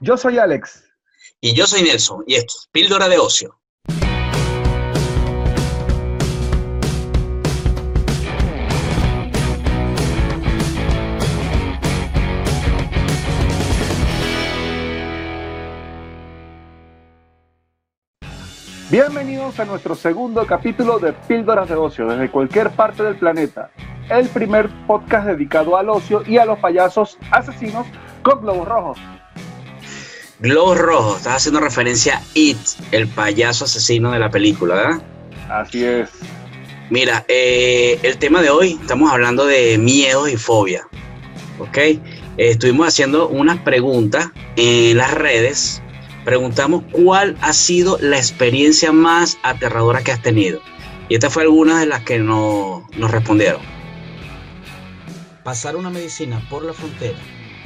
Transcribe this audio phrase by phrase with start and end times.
[0.00, 0.84] Yo soy Alex.
[1.40, 3.58] Y yo soy Nelson, y esto es Píldora de Ocio.
[18.90, 23.70] Bienvenidos a nuestro segundo capítulo de Píldoras de Ocio desde cualquier parte del planeta.
[24.08, 27.86] El primer podcast dedicado al ocio y a los payasos asesinos
[28.22, 28.98] con globos rojos.
[30.40, 32.58] Globos rojos, estás haciendo referencia a It,
[32.92, 35.02] el payaso asesino de la película, ¿verdad?
[35.48, 36.10] Así es.
[36.90, 40.86] Mira, eh, el tema de hoy, estamos hablando de miedo y fobia.
[41.58, 41.76] ¿Ok?
[41.76, 42.00] Eh,
[42.36, 45.82] estuvimos haciendo unas preguntas en las redes
[46.28, 50.60] preguntamos cuál ha sido la experiencia más aterradora que has tenido.
[51.08, 53.62] Y esta fue alguna de las que nos, nos respondieron.
[55.42, 57.16] Pasar una medicina por la frontera,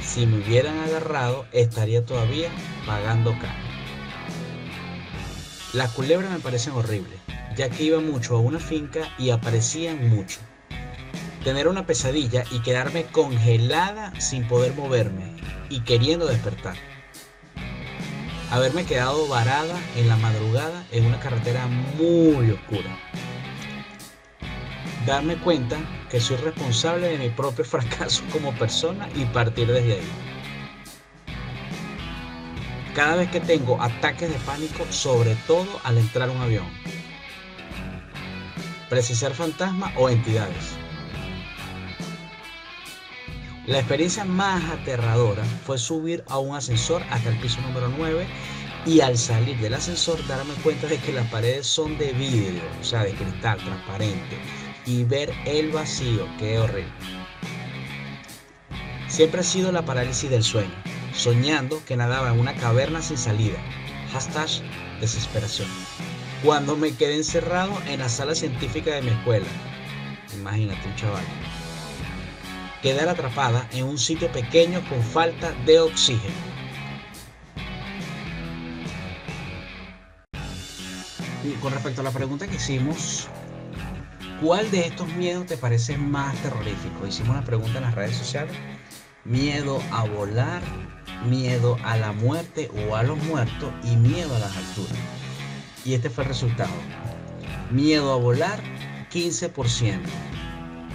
[0.05, 2.49] si me hubieran agarrado, estaría todavía
[2.85, 3.63] pagando caro.
[5.73, 7.19] Las culebras me parecen horribles,
[7.55, 10.39] ya que iba mucho a una finca y aparecían mucho.
[11.43, 15.35] Tener una pesadilla y quedarme congelada sin poder moverme
[15.69, 16.75] y queriendo despertar
[18.53, 22.99] haberme quedado varada en la madrugada en una carretera muy oscura.
[25.07, 25.77] Darme cuenta
[26.13, 30.11] que soy responsable de mi propio fracaso como persona y partir desde ahí.
[32.93, 36.67] Cada vez que tengo ataques de pánico, sobre todo al entrar a un avión.
[38.91, 40.75] Precisar fantasmas o entidades.
[43.65, 48.27] La experiencia más aterradora fue subir a un ascensor hasta el piso número 9
[48.85, 52.83] y al salir del ascensor darme cuenta de que las paredes son de vidrio, o
[52.83, 54.37] sea, de cristal transparente,
[54.85, 56.91] y ver el vacío, que horrible.
[59.07, 60.73] Siempre ha sido la parálisis del sueño,
[61.13, 63.59] soñando que nadaba en una caverna sin salida.
[64.11, 64.49] Hashtag
[64.99, 65.69] desesperación.
[66.43, 69.47] Cuando me quedé encerrado en la sala científica de mi escuela.
[70.33, 71.23] Imagínate un chaval
[72.83, 76.35] quedar atrapada en un sitio pequeño con falta de oxígeno.
[81.45, 83.29] Y con respecto a la pregunta que hicimos,
[84.41, 87.07] ¿cuál de estos miedos te parece más terrorífico?
[87.07, 88.55] Hicimos la pregunta en las redes sociales.
[89.25, 90.61] Miedo a volar,
[91.27, 94.97] miedo a la muerte o a los muertos y miedo a las alturas.
[95.85, 96.73] Y este fue el resultado.
[97.71, 98.59] Miedo a volar,
[99.11, 99.99] 15%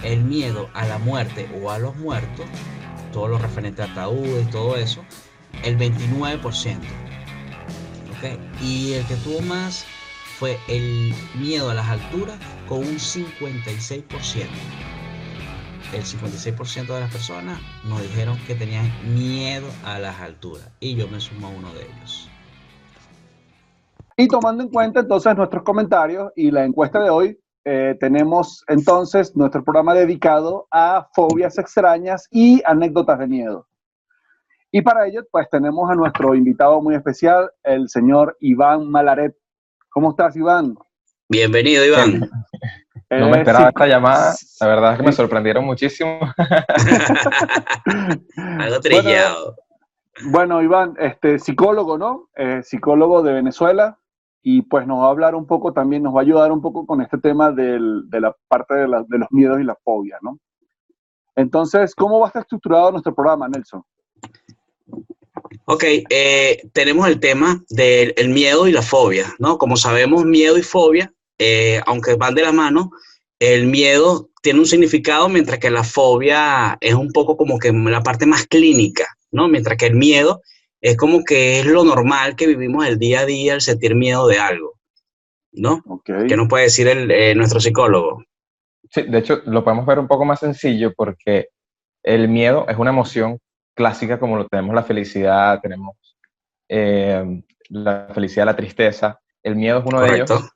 [0.03, 2.45] el miedo a la muerte o a los muertos,
[3.11, 5.03] todo lo referente a ataúdes, todo eso,
[5.63, 6.77] el 29%.
[8.61, 9.85] Y el que tuvo más
[10.39, 12.39] fue el miedo a las alturas
[12.69, 14.47] con un 56%.
[15.93, 21.09] El 56% de las personas nos dijeron que tenían miedo a las alturas y yo
[21.09, 22.29] me sumo a uno de ellos.
[24.15, 29.35] Y tomando en cuenta entonces nuestros comentarios y la encuesta de hoy, eh, tenemos entonces
[29.35, 33.67] nuestro programa dedicado a fobias extrañas y anécdotas de miedo.
[34.71, 39.35] Y para ello, pues tenemos a nuestro invitado muy especial, el señor Iván Malaret.
[39.89, 40.75] ¿Cómo estás, Iván?
[41.27, 42.29] Bienvenido, Iván.
[43.11, 46.19] No me eh, esperaba esta llamada, la verdad es que me sorprendieron muchísimo.
[48.59, 49.55] Algo trillado.
[50.25, 52.29] Bueno, Iván, este, psicólogo, ¿no?
[52.35, 53.97] Eh, psicólogo de Venezuela,
[54.43, 56.85] y pues nos va a hablar un poco también, nos va a ayudar un poco
[56.85, 57.79] con este tema de
[58.11, 60.37] la parte de, los miedos y la fobia, ¿no?
[61.35, 63.83] Entonces, ¿cómo va a estar estructurado nuestro programa, Nelson?
[65.65, 69.57] Ok, eh, tenemos el tema del miedo y la fobia, ¿no?
[69.57, 72.91] Como sabemos, miedo y fobia, eh, aunque van de la mano,
[73.39, 78.01] el miedo tiene un significado, mientras que la fobia es un poco como que la
[78.01, 79.47] parte más clínica, ¿no?
[79.47, 80.41] Mientras que el miedo
[80.81, 84.27] es como que es lo normal que vivimos el día a día, el sentir miedo
[84.27, 84.75] de algo,
[85.51, 85.83] ¿no?
[86.05, 88.23] ¿Qué nos puede decir el, eh, nuestro psicólogo?
[88.89, 91.47] Sí, de hecho, lo podemos ver un poco más sencillo porque
[92.03, 93.39] el miedo es una emoción
[93.73, 95.95] clásica como lo tenemos la felicidad, tenemos
[96.67, 99.19] eh, la felicidad, la tristeza.
[99.43, 100.49] El miedo es uno de ellos.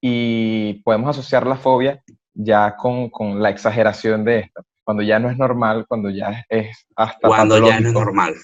[0.00, 2.02] Y podemos asociar la fobia
[2.34, 4.62] ya con, con, la exageración de esto.
[4.84, 7.26] Cuando ya no es normal, cuando ya es hasta...
[7.28, 8.34] Cuando ya no es normal.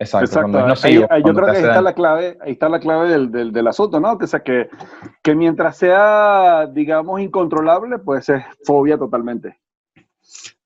[0.00, 0.40] Exacto.
[0.82, 3.66] ahí, yo creo que ahí está la clave, ahí está la clave del, del, del
[3.66, 4.16] asunto, ¿no?
[4.16, 4.68] Que, sea, que,
[5.22, 9.58] que mientras sea, digamos, incontrolable, pues es fobia totalmente.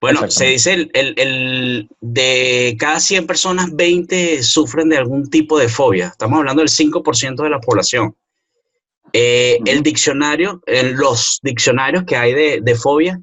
[0.00, 5.58] Bueno, se dice el, el, el, de cada 100 personas, 20 sufren de algún tipo
[5.58, 6.08] de fobia.
[6.08, 8.16] Estamos hablando del 5% de la población.
[9.12, 13.20] Eh, el diccionario, en los diccionarios que hay de, de fobia,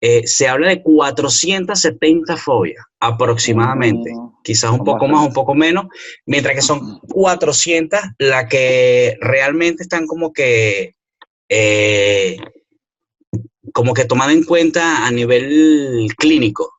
[0.00, 4.12] eh, se habla de 470 fobias aproximadamente,
[4.44, 5.86] quizás un poco más, un poco menos,
[6.24, 10.94] mientras que son 400 las que realmente están como que,
[11.48, 12.36] eh,
[13.72, 16.72] como que tomadas en cuenta a nivel clínico,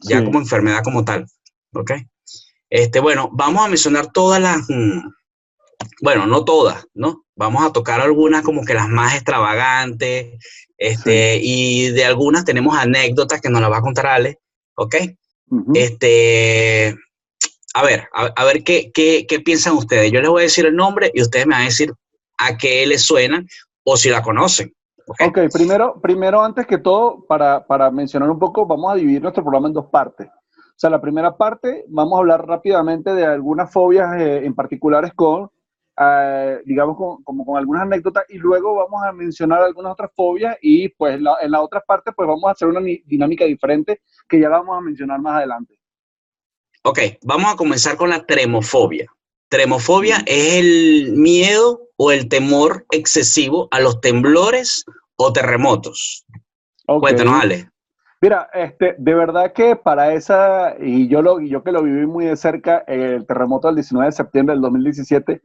[0.00, 0.24] ya Sí.
[0.24, 1.26] como enfermedad como tal,
[1.74, 1.92] ¿ok?
[2.70, 5.00] Este, bueno, vamos a mencionar todas las, mm,
[6.02, 7.24] bueno, no todas, ¿no?
[7.36, 10.38] Vamos a tocar algunas como que las más extravagantes,
[10.78, 14.38] este, y de algunas tenemos anécdotas que nos las va a contar Ale,
[14.76, 14.94] ¿ok?
[15.74, 16.96] Este,
[17.74, 20.12] a ver, a, a ver qué, qué, qué piensan ustedes.
[20.12, 21.92] Yo les voy a decir el nombre y ustedes me van a decir
[22.38, 23.44] a qué les suena
[23.84, 24.72] o si la conocen.
[25.10, 25.20] ¿Ok?
[25.28, 29.42] Ok, primero, primero antes que todo, para, para mencionar un poco, vamos a dividir nuestro
[29.42, 30.28] programa en dos partes.
[30.28, 35.12] O sea, la primera parte, vamos a hablar rápidamente de algunas fobias eh, en particulares
[35.14, 35.50] con,
[36.00, 40.56] eh, digamos, con, como con algunas anécdotas, y luego vamos a mencionar algunas otras fobias,
[40.62, 44.40] y pues la- en la otra parte, pues vamos a hacer una dinámica diferente que
[44.40, 45.78] ya la vamos a mencionar más adelante.
[46.82, 49.06] Ok, vamos a comenzar con la tremofobia.
[49.50, 54.84] Tremofobia es el miedo o el temor excesivo a los temblores
[55.22, 56.24] o terremotos.
[56.86, 57.00] Ok.
[57.00, 57.68] Cuéntanos, Ale.
[58.22, 62.06] Mira, este, de verdad que para esa, y yo, lo, y yo que lo viví
[62.06, 65.40] muy de cerca, el terremoto del 19 de septiembre del 2017,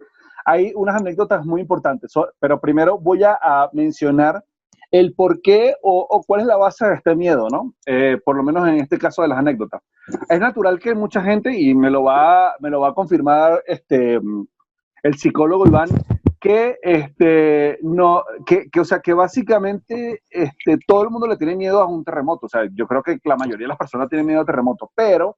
[0.46, 4.44] hay unas anécdotas muy importantes, So- pero primero voy a, a mencionar
[4.92, 7.74] el por qué o, o cuál es la base de este miedo, ¿no?
[7.86, 9.82] Eh, por lo menos en este caso de las anécdotas.
[10.30, 14.20] Es natural que mucha gente, y me lo va, me lo va a confirmar este,
[15.04, 15.90] el psicólogo Iván,
[16.46, 21.56] que, este, no, que, que, o sea, que básicamente este, todo el mundo le tiene
[21.56, 22.46] miedo a un terremoto.
[22.46, 24.90] O sea, yo creo que la mayoría de las personas tienen miedo a terremotos.
[24.94, 25.36] Pero,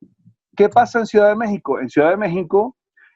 [0.53, 1.79] ¿qué pasa en Ciudad de México?
[1.79, 2.75] En Ciudad de México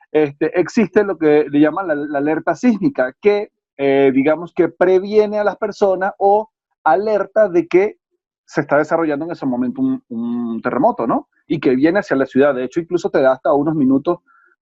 [0.10, 5.44] este, existe lo que le llaman la, alerta sísmica, que eh, digamos que previene a
[5.44, 6.50] las personas o
[6.86, 7.98] alerta de que
[8.46, 11.28] se está desarrollando en ese momento un, un terremoto, ¿no?
[11.46, 12.56] Y que viene hacia la ciudad.
[12.56, 14.20] De hecho, incluso te da hasta unos minutos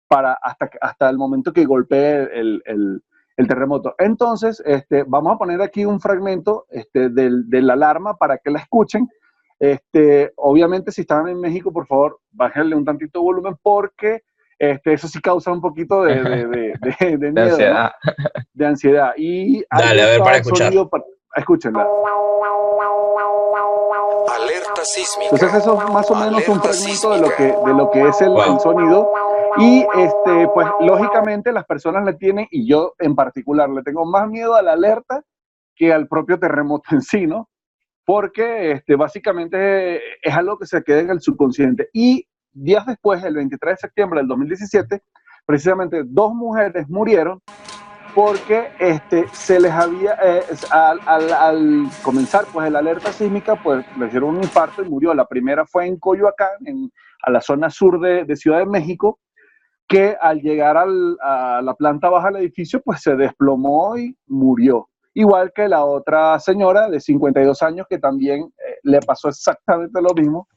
[0.06, 3.02] para hasta, hasta el momento que golpee el, el,
[3.36, 3.94] el terremoto.
[3.98, 8.50] Entonces, este, vamos a poner aquí un fragmento este, del, de la alarma para que
[8.50, 9.08] la escuchen.
[9.58, 14.22] Este, obviamente, si están en México, por favor, bájenle un tantito de volumen porque
[14.58, 17.92] este, eso sí causa un poquito de, de, de, de, miedo, ansiedad.
[18.04, 18.12] ¿no?
[18.54, 19.12] de ansiedad.
[19.16, 20.72] Y Dale, a ver, para escuchar.
[20.90, 21.04] para-
[21.36, 21.86] escúchenla.
[24.34, 25.30] Alerta sísmica.
[25.32, 28.20] Entonces eso es más o menos un fragmento de lo que, de lo que es
[28.20, 28.54] el, Wow.
[28.54, 29.12] el sonido.
[29.58, 34.28] Y este, pues lógicamente las personas le tienen, y yo en particular le tengo más
[34.28, 35.22] miedo a la alerta
[35.74, 37.48] que al propio terremoto en sí, ¿no?
[38.04, 41.88] Porque este, básicamente es algo que se queda en el subconsciente.
[41.92, 45.02] Y días después, el 23 de septiembre del 2017,
[45.44, 47.40] precisamente dos mujeres murieron
[48.16, 53.84] porque este, se les había, eh, al, al- al comenzar pues la alerta sísmica, pues
[53.98, 55.12] le hicieron un infarto y murió.
[55.12, 56.90] La primera fue en Coyoacán, en,
[57.24, 59.20] a la zona sur de, de Ciudad de México,
[59.86, 64.88] que al llegar al- a la planta baja del edificio, pues se desplomó y murió.
[65.12, 70.14] Igual que la otra señora de 52 años que también eh, le pasó exactamente lo
[70.14, 70.48] mismo,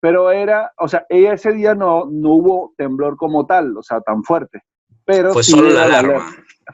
[0.00, 4.00] pero era, o sea, ella ese día no, no hubo temblor como tal, o sea,
[4.00, 4.62] tan fuerte.
[5.04, 6.24] Pero Fue sí solo la alerta alarma.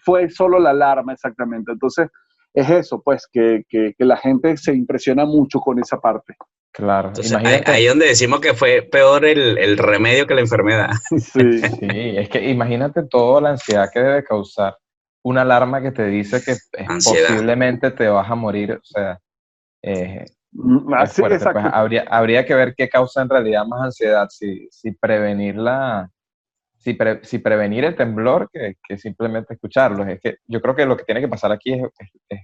[0.02, 1.72] Fue solo la alarma exactamente.
[1.72, 2.08] Entonces,
[2.54, 6.34] es eso, pues, que, que, que la gente se impresiona mucho con esa parte.
[6.72, 7.08] Claro.
[7.08, 10.90] Entonces, ahí, imagínate, ahí donde decimos que fue peor el, el remedio que la enfermedad.
[11.10, 14.76] Sí, sí, es que imagínate toda la ansiedad que debe causar
[15.22, 18.72] una alarma que te dice que eh, posiblemente te vas a morir.
[18.72, 19.20] O sea,
[19.82, 21.60] eh, Mm, así, exacto.
[21.60, 26.10] Pues habría, habría que ver qué causa en realidad más ansiedad, si, si prevenir la,
[26.80, 30.08] si, pre- si prevenir el temblor que, que simplemente escucharlos.
[30.08, 32.40] Es que yo creo que lo que tiene que pasar aquí es, es- es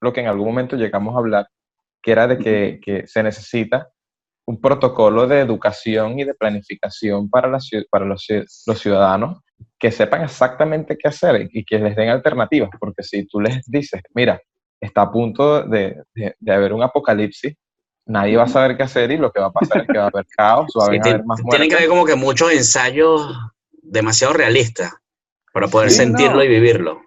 [0.00, 1.46] lo que en algún momento llegamos a hablar,
[2.02, 3.88] que era de que, que se necesita
[4.46, 7.58] un protocolo de educación y de planificación para, la
[7.90, 8.26] para los,
[8.66, 9.40] los ciudadanos
[9.78, 14.02] que sepan exactamente qué hacer y que les den alternativas, porque si tú les dices,
[14.14, 14.40] mira,
[14.80, 17.54] está a punto de, de- de haber un apocalipsis,
[18.06, 20.04] nadie va a saber qué hacer y lo que va a pasar es que va
[20.04, 22.52] a haber caos, va a Sí, haber, ti- más tienen que haber como que muchos
[22.52, 23.36] ensayos
[23.90, 24.92] demasiado realistas
[25.52, 26.44] para poder Sí, sentirlo no.
[26.44, 27.00] y vivirlo.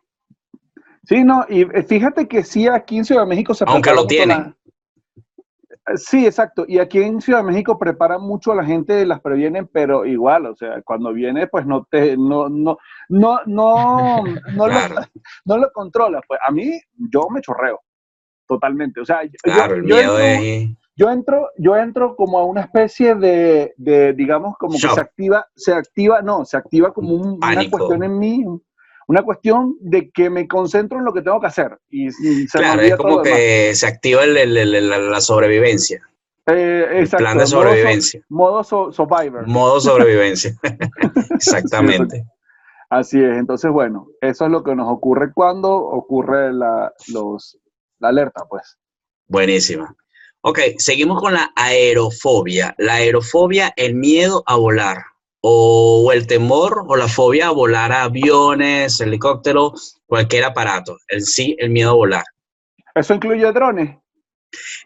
[1.03, 4.05] Sí, no, y eh, fíjate que sí, aquí en Ciudad de México se Aunque lo
[4.07, 4.37] tienen.
[4.37, 4.55] la-
[5.87, 6.65] Eh, Sí, exacto.
[6.67, 10.45] Y aquí en Ciudad de México preparan mucho a la gente, las previenen, pero igual,
[10.45, 12.77] o sea, cuando viene, pues no te, no, no,
[13.09, 14.95] no, no, no, Claro.
[14.95, 15.01] lo,
[15.45, 16.21] no lo controlas.
[16.27, 16.79] Pues a mí,
[17.11, 17.79] yo me chorreo,
[18.47, 18.99] totalmente.
[19.01, 20.67] O sea, yo- Claro, el miedo es...
[20.99, 25.47] yo entro, yo entro como a una especie de, de, digamos, como que se activa,
[25.55, 28.45] se activa, no, se activa como un- una cuestión en mí,
[29.07, 32.57] una cuestión de que me concentro en lo que tengo que hacer y, y se
[32.57, 36.01] me Claro, es como que se activa el- el- el- la, la sobrevivencia.
[36.47, 38.21] Eh, exacto, plan de modo so- sobrevivencia.
[38.29, 39.47] Modo, so- survivor.
[39.47, 40.51] Modo sobrevivencia.
[41.31, 42.25] Exactamente.
[42.89, 43.37] Así es.
[43.37, 47.57] Entonces, bueno, eso es lo que nos ocurre cuando ocurre la, los,
[47.99, 48.77] la alerta, pues.
[49.27, 49.95] Buenísima.
[50.41, 52.73] Ok, seguimos con la aerofobia.
[52.77, 55.03] La aerofobia, el miedo a volar,
[55.41, 60.97] o el temor o la fobia a volar a aviones, helicópteros, cualquier aparato.
[61.09, 62.23] En sí, el miedo a volar.
[62.95, 63.97] ¿Eso incluye drones?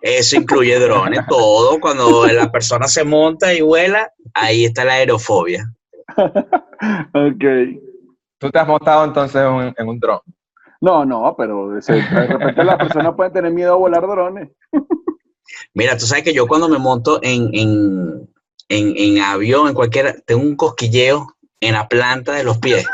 [0.02, 1.80] Eso incluye drones, todo.
[1.80, 5.72] Cuando la persona se monta y vuela, ahí está la aerofobia.
[6.18, 7.44] ok.
[8.40, 10.20] Tú te has montado entonces en un, en un dron.
[10.82, 14.50] No, no, pero de, de repente las personas pueden tener miedo a volar drones.
[15.74, 18.30] Mira, tú sabes que yo cuando me monto en, en,
[18.70, 22.86] en, en avión, en cualquiera, tengo un cosquilleo en la planta de los pies.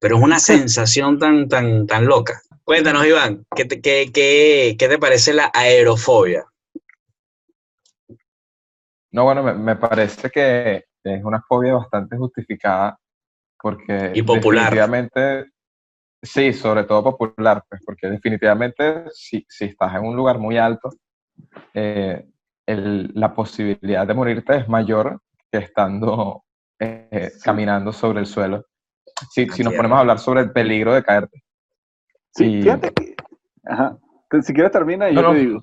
[0.00, 2.40] Pero es una sensación tan, tan, tan loca.
[2.64, 6.46] Cuéntanos, Iván, ¿qué te, qué, qué, qué te parece la aerofobia?
[9.12, 12.98] No, bueno, me, me parece que es una fobia bastante justificada
[13.60, 14.64] porque Y popular.
[14.64, 15.46] definitivamente,
[16.22, 20.90] sí, sobre todo popular, pues porque definitivamente si, si estás en un lugar muy alto,
[21.74, 22.26] eh,
[22.66, 26.42] el- la posibilidad de morirte es mayor que estando
[26.78, 27.40] eh, Sí.
[27.42, 28.64] caminando sobre el suelo.
[29.30, 31.42] Si, si nos ponemos a hablar sobre el peligro de caerte.
[32.34, 33.14] Sí, Y- fíjate que.
[33.64, 33.96] Ajá.
[34.42, 35.32] Si quieres termina y No, yo no.
[35.34, 35.62] te digo.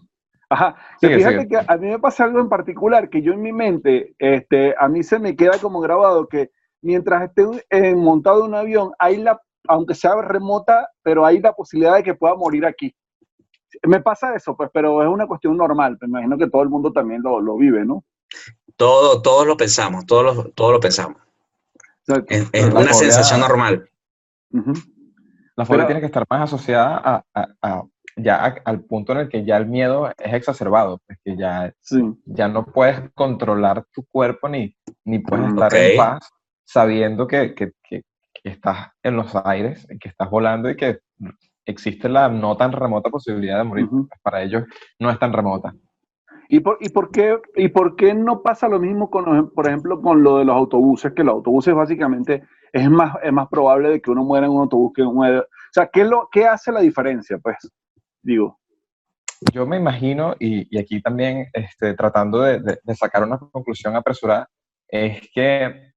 [0.50, 0.76] Ajá.
[1.00, 1.48] Sigue, fíjate sigue.
[1.50, 4.88] que a mí me pasa algo en particular, que yo en mi mente, este, a
[4.88, 6.50] mí se me queda como grabado que
[6.82, 11.54] mientras esté en- montado en un avión, hay la, aunque sea remota, pero hay la
[11.54, 12.96] posibilidad de que pueda morir aquí.
[13.88, 15.98] Me pasa eso, pues, pero es una cuestión normal.
[16.02, 18.04] Me imagino que todo el mundo también lo, lo vive, ¿no?
[18.76, 21.18] Todo, todos lo pensamos, todos lo, todos lo pensamos.
[21.22, 23.90] O sea, Es, una fobia- sensación normal.
[25.56, 27.84] La fobia Pero- tiene que estar más asociada a, a- a-
[28.16, 31.74] ya a- al punto en el que ya el miedo es exacerbado, pues que ya,
[31.82, 32.02] Sí.
[32.26, 34.76] ya no puedes controlar tu cuerpo ni,
[35.06, 36.30] ni puedes Mm, estar en paz
[36.64, 38.04] sabiendo que, que- que-
[38.34, 41.00] que estás en los aires, que estás volando y que
[41.66, 43.86] existe la no tan remota posibilidad de morir.
[43.86, 44.08] Ujú.
[44.08, 44.64] Pues para ellos
[45.00, 45.74] no es tan remota.
[46.50, 49.68] ¿Y por, y, por qué, ¿Y por qué no pasa lo mismo, con, los- por
[49.68, 51.14] ejemplo, con lo de los autobuses?
[51.14, 54.62] Que los autobuses básicamente es más, es más probable de que uno muera en un
[54.62, 55.26] autobús que en un...
[55.38, 57.38] O sea, ¿qué, lo, ¿qué hace la diferencia?
[57.42, 57.56] Pues,
[58.22, 58.60] digo.
[59.52, 63.96] Yo me imagino, y, y aquí también este, tratando de, de- de sacar una conclusión
[63.96, 64.48] apresurada,
[64.88, 65.93] es que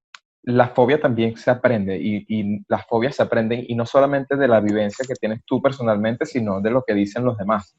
[0.47, 4.47] la fobia también se aprende y, y las fobias se aprenden y no solamente de
[4.47, 7.75] la vivencia que tienes tú personalmente, sino de lo que dicen los demás.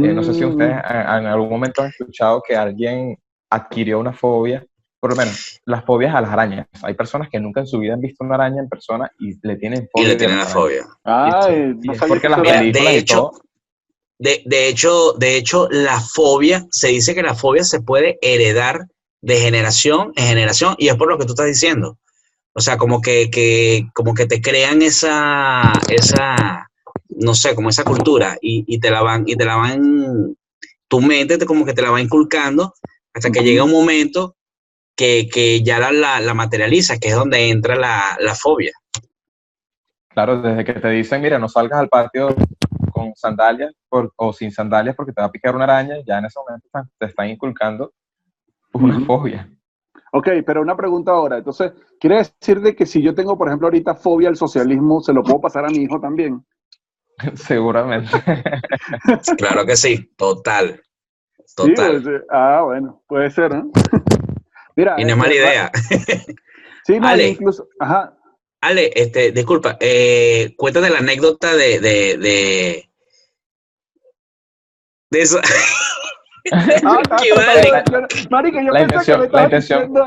[0.00, 3.16] Eh, no sé si Mm, ustedes a- en algún momento han escuchado que alguien
[3.50, 4.64] adquirió una fobia,
[5.00, 6.66] por lo menos las fobias a las arañas.
[6.82, 9.56] Hay personas que nunca en su vida han visto una araña en persona y le
[9.56, 10.08] tienen Y fobia.
[10.08, 10.86] le a tienen la fobia.
[11.04, 13.32] Ay, Y no es porque que las de películas y hecho, todo,
[14.18, 18.86] De, de hecho, de hecho, la fobia, se dice que la fobia se puede heredar
[19.20, 21.98] de generación en generación, y es por lo que tú estás diciendo.
[22.52, 26.68] O sea, como que, que, como que te crean esa, esa,
[27.10, 30.36] no sé, como esa cultura, y, y te la van, y te la van,
[30.88, 32.74] tu mente te, como que te la va inculcando
[33.14, 34.36] hasta que llega un momento
[34.96, 38.72] que, que ya la, la, la materializa, que es donde entra la, la fobia.
[40.08, 42.34] Claro, desde que te dicen, mira, no salgas al patio
[42.92, 46.24] con sandalias por- o sin sandalias porque te va a picar una araña, ya en
[46.24, 47.92] ese momento te están inculcando
[48.72, 49.48] una fobia.
[50.12, 51.38] Ok, pero una pregunta ahora.
[51.38, 55.12] Entonces, ¿quiere decir de que si yo tengo, por ejemplo, ahorita fobia al socialismo, se
[55.12, 56.44] lo puedo pasar a mi hijo también?
[57.34, 58.10] Seguramente.
[59.36, 60.82] Claro que sí, total.
[61.44, 62.24] Sí, Total.
[62.30, 63.70] ah, bueno, puede ser, ¿no?
[64.76, 64.94] Mira.
[64.98, 65.72] Y no es mala idea.
[66.84, 67.28] Sí, no, Ale.
[67.28, 68.16] incluso, ajá.
[68.60, 72.90] Ale, este, disculpa, eh, cuéntate la anécdota de, de, de,
[75.10, 75.38] de eso.
[76.52, 77.84] Ah, Qué vale.
[78.30, 80.06] Marica, yo La pensé intención- que me estabas intención- diciendo-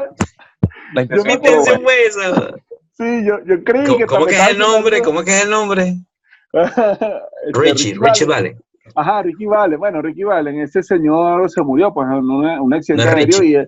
[0.94, 2.56] La Yo intención me ¿Qué estuvo intención fue esa?
[2.94, 5.02] Sí, yo, yo creí ¿Cómo, que cómo que es el nombre?
[5.02, 5.96] ¿Cómo que es el nombre?
[7.54, 8.58] Richie, Richie Vale.
[8.96, 9.80] Ajá, Ricky Valen.
[9.80, 13.48] Bueno, Ricky Valen, ese señor se murió pues en un, un accidente No aéreo Richie.
[13.52, 13.68] y eh,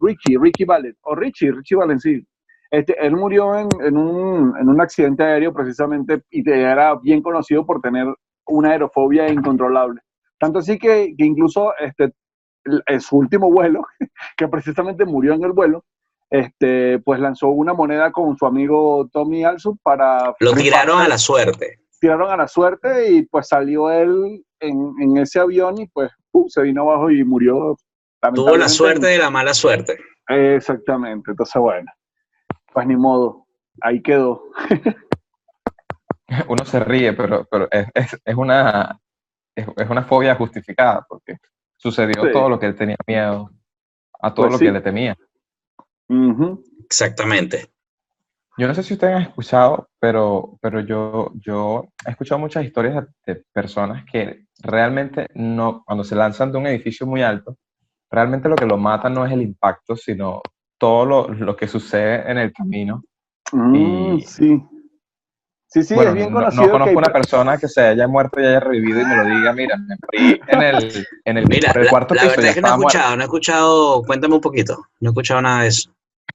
[0.00, 2.24] Ricky, Ricky Valen, o Richie, Richie Valen, sí.
[2.70, 7.66] Este, él murió en, en un, en un accidente aéreo precisamente y era bien conocido
[7.66, 8.06] por tener
[8.46, 10.00] una aerofobia incontrolable.
[10.40, 12.12] Tanto así que, que incluso este,
[12.64, 13.86] el- en su último vuelo,
[14.36, 15.84] que precisamente murió en el vuelo,
[16.30, 20.34] este, pues lanzó una moneda con su amigo Tommy Alsup para...
[20.40, 21.80] Lo tiraron a la suerte.
[22.00, 26.48] tiraron a la suerte y pues salió él en, en ese avión y pues ¡pum!
[26.48, 27.76] se vino abajo y murió.
[28.34, 29.98] Tuvo la suerte de la mala suerte.
[30.28, 31.90] Exactamente, entonces bueno,
[32.72, 33.46] pues ni modo,
[33.82, 34.44] ahí quedó.
[36.48, 39.00] Uno se ríe, pero, pero es, es- es una,
[39.60, 41.36] es, es una fobia justificada porque
[41.76, 42.32] sucedió Sí.
[42.32, 43.50] todo lo que él tenía miedo.
[44.22, 44.64] a todo Pues lo sí.
[44.66, 45.16] que le temía.
[46.84, 47.70] Exactamente.
[48.58, 53.06] Yo no sé si ustedes han escuchado, pero, pero yo, yo he escuchado muchas historias
[53.24, 57.56] de, de personas que realmente no, cuando se lanzan de un edificio muy alto,
[58.10, 60.42] realmente lo que lo mata no es el impacto, sino
[60.76, 63.02] todo lo, lo que sucede en el camino.
[63.52, 63.74] Mm,
[64.16, 64.62] Y- sí.
[65.72, 68.08] Sí, sí, bueno, es bien no, no conocido que conozco una persona que se haya
[68.08, 71.46] muerto y haya revivido y me lo diga, mira, me morí en el, en el,
[71.48, 72.88] Mira, el la, cuarto la piso, verdad es que no he muerto.
[72.88, 75.90] escuchado, no he escuchado, cuéntame un poquito, no he escuchado nada de eso.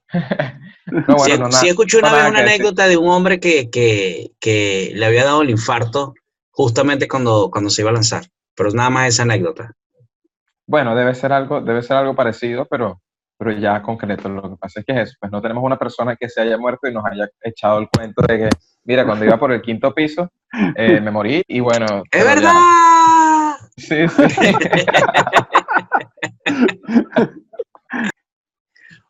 [0.88, 2.50] No, sí, bueno, no, sí nada- escuché una no vez una decir.
[2.54, 6.14] anécdota de un hombre que, que, que le había dado el infarto
[6.52, 8.26] justamente cuando, cuando se iba a lanzar,
[8.56, 9.72] pero nada más esa anécdota.
[10.68, 13.02] Bueno, debe ser algo, debe ser algo parecido, pero,
[13.38, 14.30] pero ya concreto.
[14.30, 16.58] Lo que pasa es que es eso, pues no tenemos una persona que se haya
[16.58, 18.50] muerto y nos haya echado el cuento de que,
[18.86, 20.32] mira, cuando iba por el quinto piso,
[20.76, 22.04] eh, me morí y bueno.
[22.12, 22.36] ¡Es ya.
[22.36, 23.56] verdad!
[23.78, 24.56] Sí, sí.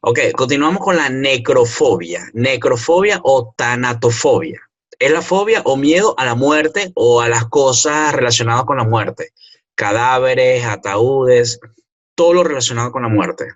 [0.08, 2.30] Ok, continuamos con la necrofobia.
[2.34, 4.62] Necrofobia o tanatofobia.
[5.00, 8.84] ¿Es la fobia o miedo a la muerte o a las cosas relacionadas con la
[8.84, 9.30] muerte?
[9.74, 11.60] Cadáveres, ataúdes,
[12.14, 13.54] todo lo relacionado con la muerte.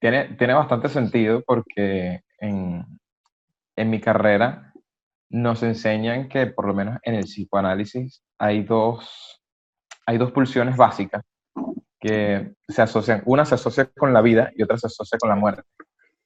[0.00, 2.84] Tiene, tiene bastante sentido porque en,
[3.76, 4.72] en mi carrera
[5.30, 9.42] nos enseñan que por lo menos en el psicoanálisis hay dos,
[10.06, 11.22] hay dos pulsiones básicas
[11.98, 13.22] que se asocian.
[13.26, 15.62] Una se asocia con la vida y otra se asocia con la muerte.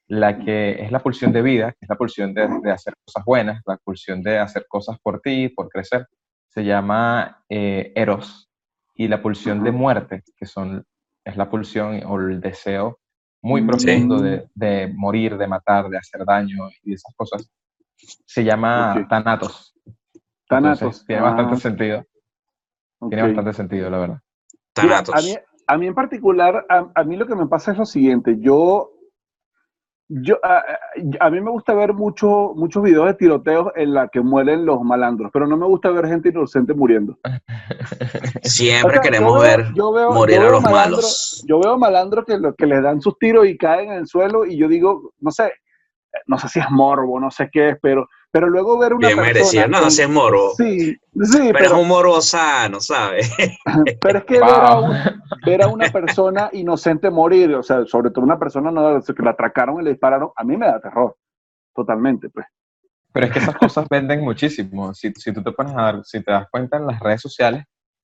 [0.09, 3.63] La que es la pulsión de vida, que es la pulsión de, hacer cosas buenas,
[3.67, 6.07] la pulsión de hacer cosas por ti, por crecer,
[6.49, 8.51] se llama eh, eros.
[8.95, 10.85] Y la pulsión de muerte, que son,
[11.25, 12.99] es la pulsión o el deseo
[13.47, 13.67] muy Mm.
[13.67, 14.25] profundo Sí.
[14.25, 17.49] de, de morir, de matar, de hacer daño y esas cosas,
[17.97, 19.09] se llama Ok.
[19.09, 19.75] Thanatos.
[20.49, 20.81] Thanatos.
[20.83, 22.05] Entonces, tiene Ah, bastante sentido.
[23.09, 23.29] Tiene ok.
[23.29, 24.21] bastante sentido, la verdad.
[24.83, 25.15] Mira, Thanatos.
[25.15, 25.37] a, mí,
[25.69, 28.37] a mí en particular, a, a mí lo que me pasa es lo siguiente.
[28.41, 28.91] Yo,
[30.09, 30.63] yo a,
[31.21, 34.81] a- mí me gusta ver mucho, muchos videos de tiroteos en la que mueren los
[34.83, 37.19] malandros, pero no me gusta ver gente inocente muriendo.
[38.43, 41.45] Siempre O sea, queremos yo veo- ver yo veo- morir yo a los malandro- malos.
[41.49, 44.57] Yo veo malandros que, que les dan sus tiros y caen en el suelo y
[44.57, 45.53] yo digo, no sé,
[46.27, 49.19] no sé si es morbo, no sé qué es, pero, pero luego ver una Bien
[49.19, 49.33] persona...
[49.35, 49.69] merecido.
[49.69, 50.51] No, en- si es moro.
[50.57, 50.99] Sí, sí,
[51.39, 53.33] pero, pero, es un moro sano, ¿sabes?
[54.01, 54.97] pero es que ver, a un-
[55.45, 59.31] ver a una persona inocente morir, o sea, sobre todo una persona no, que la
[59.31, 61.17] atracaron y le dispararon, a mí me da terror,
[61.75, 62.47] totalmente, pues.
[63.13, 64.93] Pero es que esas cosas venden muchísimo.
[64.93, 67.65] Si, si tú te pones a dar, si te das cuenta en las redes sociales,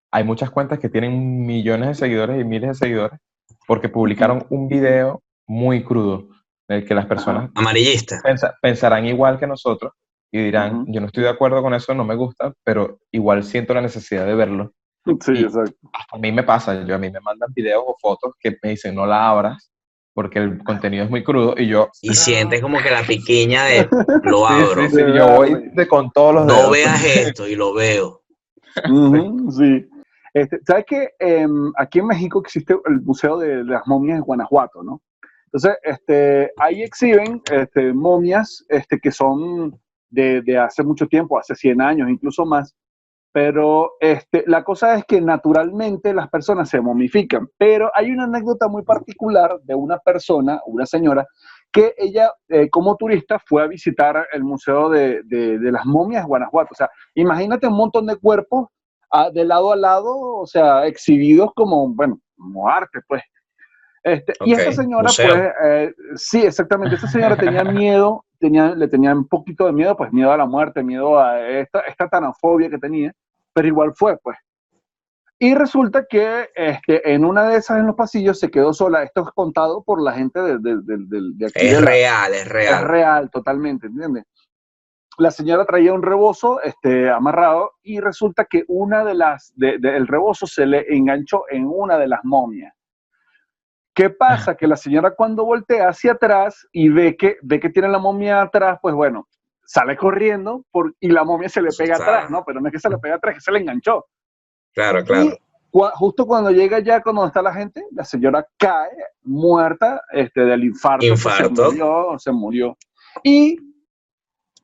[0.09, 3.19] hay muchas cuentas que tienen millones de seguidores y miles de seguidores
[3.67, 6.29] porque publicaron un video muy crudo
[6.67, 8.19] del que las personas Amarillista.
[8.23, 9.91] pensa- pensarán igual que nosotros
[10.31, 13.73] y dirán, yo no estoy de acuerdo con eso, no me gusta, pero igual siento
[13.73, 14.71] la necesidad de verlo.
[15.19, 15.75] Sí, Y- exacto.
[16.13, 18.95] A mí me pasa, yo a mí me mandan videos o fotos que me dicen
[18.95, 19.69] no la abras
[20.13, 23.87] porque el contenido es muy crudo y yo Y sientes como que la piquiña de
[24.23, 24.83] lo abro.
[24.89, 26.71] sí, sí, yo voy de con todos los No dedos.
[26.71, 28.21] veas esto y lo veo.
[29.57, 29.87] Sí.
[30.33, 31.09] Este, ¿Sabes que
[31.77, 35.01] aquí en México existe el Museo de las Momias de Guanajuato, ¿no?
[35.45, 39.77] Entonces, este, ahí exhiben este, momias este, que son
[40.11, 42.75] de, hace mucho tiempo, hace 100 años, incluso más.
[43.33, 47.47] Pero este, la cosa es que naturalmente las personas se momifican.
[47.57, 51.25] Pero hay una anécdota muy particular de una persona, una señora,
[51.71, 55.23] que ella, eh, como turista, fue a visitar el Museo de
[55.61, 56.69] las Momias de Guanajuato.
[56.71, 58.67] O sea, imagínate un montón de cuerpos
[59.11, 63.21] ah, de lado a lado, o sea, exhibidos como, bueno, como arte, pues.
[64.03, 65.27] Este, Y Ok, esta señora, museo.
[65.29, 69.95] pues, eh, sí, exactamente, esta señora tenía miedo, tenía, le tenía un poquito de miedo,
[69.95, 73.13] pues miedo a la muerte, miedo a esta, esta tanafobia que tenía,
[73.53, 74.37] pero igual fue, pues.
[75.37, 79.01] Y resulta que este, en una de esas en los pasillos se quedó sola.
[79.01, 81.65] Esto es contado por la gente de, de, de- de- aquí.
[81.65, 82.87] Es de la- real, es es real.
[82.87, 84.23] real, totalmente, ¿entiendes?
[85.17, 89.97] La señora traía un rebozo este, amarrado y resulta que una de las, de- de-
[89.97, 92.73] el rebozo se le enganchó en una de las momias.
[93.93, 94.55] ¿Qué pasa?
[94.55, 98.41] Que la señora cuando voltea hacia atrás y ve que, ve que tiene la momia
[98.41, 99.27] atrás, pues bueno,
[99.65, 102.05] sale corriendo por, y la momia se le pega Está.
[102.05, 102.43] atrás, ¿no?
[102.45, 104.05] Pero no es que se le pega atrás, es que se le enganchó.
[104.73, 105.25] Claro, claro.
[105.25, 105.37] Y
[105.93, 108.89] justo cuando llega ya, cuando está la gente, la señora cae
[109.23, 111.05] muerta este, del infarto.
[111.07, 111.55] pues, Infarto.
[111.55, 112.77] Se murió, se murió.
[113.23, 113.57] Y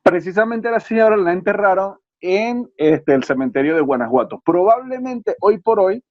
[0.02, 4.40] precisamente la señora la enterraron en este, el cementerio de Guanajuato.
[4.44, 6.02] Probablemente hoy por hoy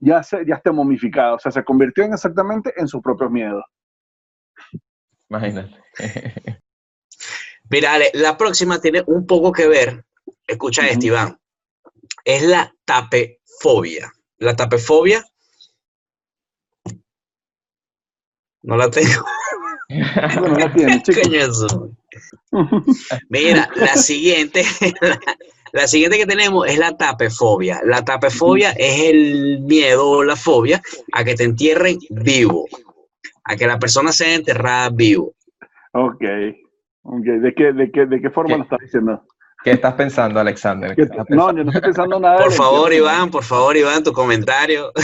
[0.00, 3.64] ya, se, ya esté momificada, o sea, se convirtió en exactamente en sus propios miedos.
[5.28, 5.76] Imagínate.
[7.70, 10.04] Mira, Ale, la próxima tiene un poco que ver,
[10.46, 11.06] escucha esto, Ujú.
[11.08, 11.40] Iván,
[12.24, 14.12] es la tapefobia.
[14.38, 15.24] La tapefobia
[18.68, 19.24] No la tengo.
[20.40, 21.02] Bueno, la tiene.
[23.30, 24.62] Mira, la siguiente,
[25.00, 25.18] la,
[25.72, 27.80] la siguiente que tenemos es la tapefobia.
[27.84, 30.80] La tapefobia es el miedo o la fobia
[31.12, 32.66] a que te entierren vivo,
[33.44, 35.34] a que la persona sea enterrada vivo.
[35.92, 36.24] Ok.
[37.02, 38.56] Ok, ¿De qué, de qué, de qué forma ¿Qué?
[38.58, 39.22] lo estás diciendo?
[39.64, 40.90] ¿Qué estás pensando, Alexander?
[40.90, 42.38] ¿Qué ¿Qué- estás No, yo no estoy pensando nada.
[42.38, 42.92] Por favor.
[42.92, 44.92] Iván, por favor, Iván, tu comentario.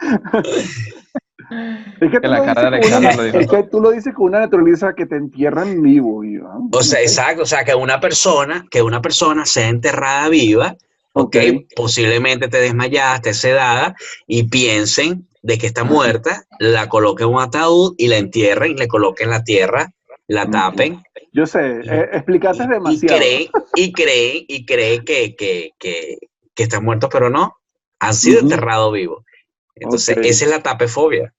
[1.50, 3.48] Es que, Que tú la lo cara de dices con Alexander una- lo dijo es
[3.48, 6.68] que tú lo dices con una naturaleza que te entierran vivo, Iván.
[6.72, 10.76] O sea, exacto, o sea, que una persona, que una persona sea enterrada viva,
[11.12, 11.62] ok, Ok.
[11.76, 13.94] posiblemente te desmayaste, sedada,
[14.26, 18.86] y piensen de que está muerta, la coloquen en un ataúd y la entierren, le
[18.88, 19.90] coloquen la tierra,
[20.28, 20.52] la Ujú.
[20.52, 23.18] tapen, Yo sé, eh, explicaste y demasiado.
[23.18, 26.18] creen, y creen, y creen que, que, que,
[26.54, 27.56] que están muertos, pero no,
[28.00, 28.46] han sido Ujú.
[28.46, 29.24] enterrados vivos.
[29.76, 30.24] Entonces, Ok.
[30.26, 31.32] esa es la tapefobia.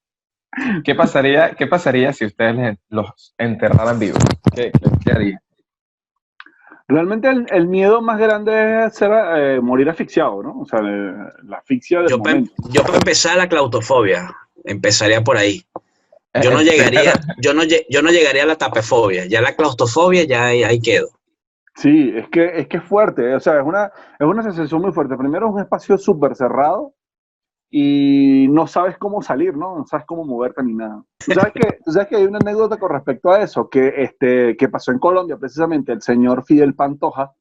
[0.83, 4.21] ¿Qué pasaría, ¿Qué pasaría si ustedes les- los enterraran vivos?
[4.53, 4.71] ¿Qué,
[5.03, 5.39] qué harían?
[6.87, 10.59] Realmente el, el miedo más grande es ser, eh, morir asfixiado, ¿no?
[10.59, 12.53] O sea, eh, la asfixia del Yo para momento.
[12.69, 15.63] yo para empezar la claustrofobia, empezaría por ahí.
[16.33, 20.23] Yo no Eh, llegaría, yo no, yo no llegaría a la tapefobia, ya la claustrofobia
[20.25, 21.09] ya ahí, ahí quedo.
[21.75, 23.85] Sí, es que es que es fuerte, o sea, es una,
[24.19, 25.15] es una sensación muy fuerte.
[25.17, 26.93] Primero es un espacio súper cerrado
[27.73, 29.77] y no sabes cómo salir, ¿no?
[29.77, 31.01] No sabes cómo moverte ni nada.
[31.25, 34.57] Tú sabes que, tú sabes que hay una anécdota con respecto a eso, que, este,
[34.57, 37.31] que pasó en Colombia, precisamente, el señor Fidel Pantoja.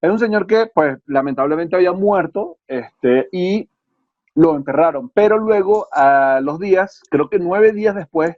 [0.00, 3.68] Es un señor que, pues, lamentablemente había muerto este, y
[4.36, 8.36] lo enterraron, pero luego, a los días, creo que nueve días después,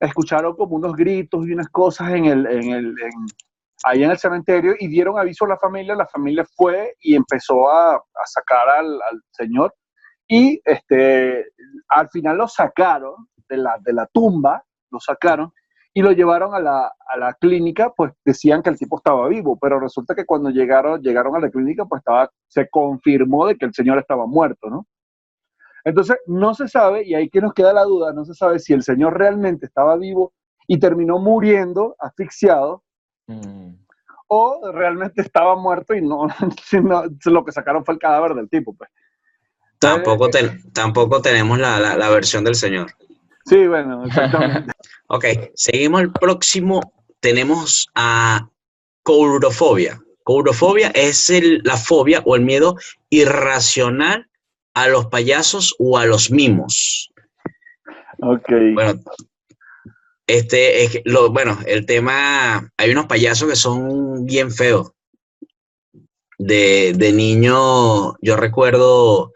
[0.00, 3.26] escucharon como unos gritos y unas cosas en el, en el, en-
[3.84, 7.70] ahí en el cementerio y dieron aviso a la familia, la familia fue y empezó
[7.70, 9.74] a, a sacar al, al señor
[10.30, 11.44] y este,
[11.88, 15.52] al final lo sacaron de la, de la tumba, lo sacaron
[15.92, 19.58] y lo llevaron a la, a la clínica, pues decían que el tipo estaba vivo,
[19.60, 23.66] pero resulta que cuando llegaron, llegaron a la clínica, pues estaba, se confirmó de que
[23.66, 24.86] el señor estaba muerto, ¿no?
[25.84, 28.72] Entonces, no se sabe, y ahí que nos queda la duda, no se sabe si
[28.72, 30.32] el señor realmente estaba vivo
[30.68, 32.82] y terminó muriendo, asfixiado,
[33.26, 33.74] Mm.
[34.26, 36.26] o realmente estaba muerto y no,
[36.64, 38.90] sino- lo que sacaron fue el cadáver del tipo, pues.
[39.80, 42.92] Tampoco, ten- tampoco tenemos la, la- la versión del señor.
[43.46, 44.72] Sí, bueno, exactamente.
[45.12, 46.92] Ok, seguimos el próximo.
[47.18, 48.48] Tenemos a
[49.02, 50.00] courofobia.
[50.22, 52.76] Courofobia es el- la fobia o el miedo
[53.08, 54.28] irracional
[54.74, 57.10] a los payasos o a los mimos.
[58.22, 58.48] ok.
[58.74, 59.00] Bueno,
[60.28, 64.92] este es que lo, bueno, el tema, hay unos payasos que son bien feos.
[66.38, 69.32] De, de niño, yo recuerdo,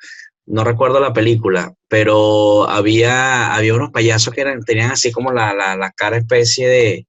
[0.47, 5.55] no recuerdo la película, pero había, había unos payasos que eran, tenían así como la,
[5.55, 7.07] la, la cara especie de,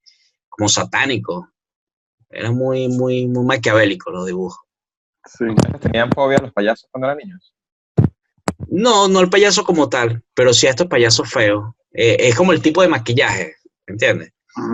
[0.48, 1.48] como satánico.
[2.30, 4.60] Era muy, muy, muy maquiavélico los dibujos.
[5.24, 5.44] Sí.
[5.44, 7.54] ¿Ustedes tenían fobia a los payasos cuando eran niños?
[8.68, 11.74] No, no el payaso como tal, pero sí a estos payasos feos.
[11.92, 13.54] Eh, es como el tipo de maquillaje,
[13.86, 14.32] ¿entiendes?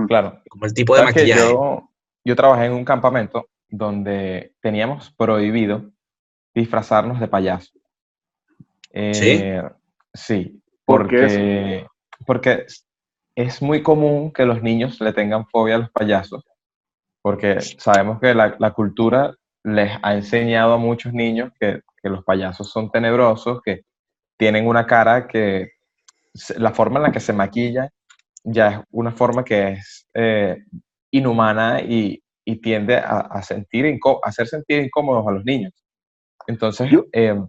[0.08, 0.40] Claro.
[0.48, 1.50] Como el tipo de ¿Sabes que maquillaje.
[1.50, 1.88] yo,
[2.24, 5.90] yo trabajé en un campamento donde teníamos prohibido
[6.54, 7.72] disfrazarnos de payaso.
[8.92, 9.62] Eh,
[10.14, 11.86] sí, ¿Por qué porque,
[12.26, 12.66] porque
[13.34, 16.44] es muy común que los niños le tengan fobia a los payasos,
[17.22, 22.24] porque sabemos que la, la cultura les ha enseñado a muchos niños que, que los
[22.24, 23.82] payasos son tenebrosos, que
[24.36, 25.70] tienen una cara que
[26.56, 27.88] la forma en la que se maquilla
[28.44, 30.64] ya es una forma que es eh,
[31.12, 35.72] inhumana y, y tiende a, a sentir a hacer sentir incómodos a los niños.
[36.46, 37.40] Entonces, eh,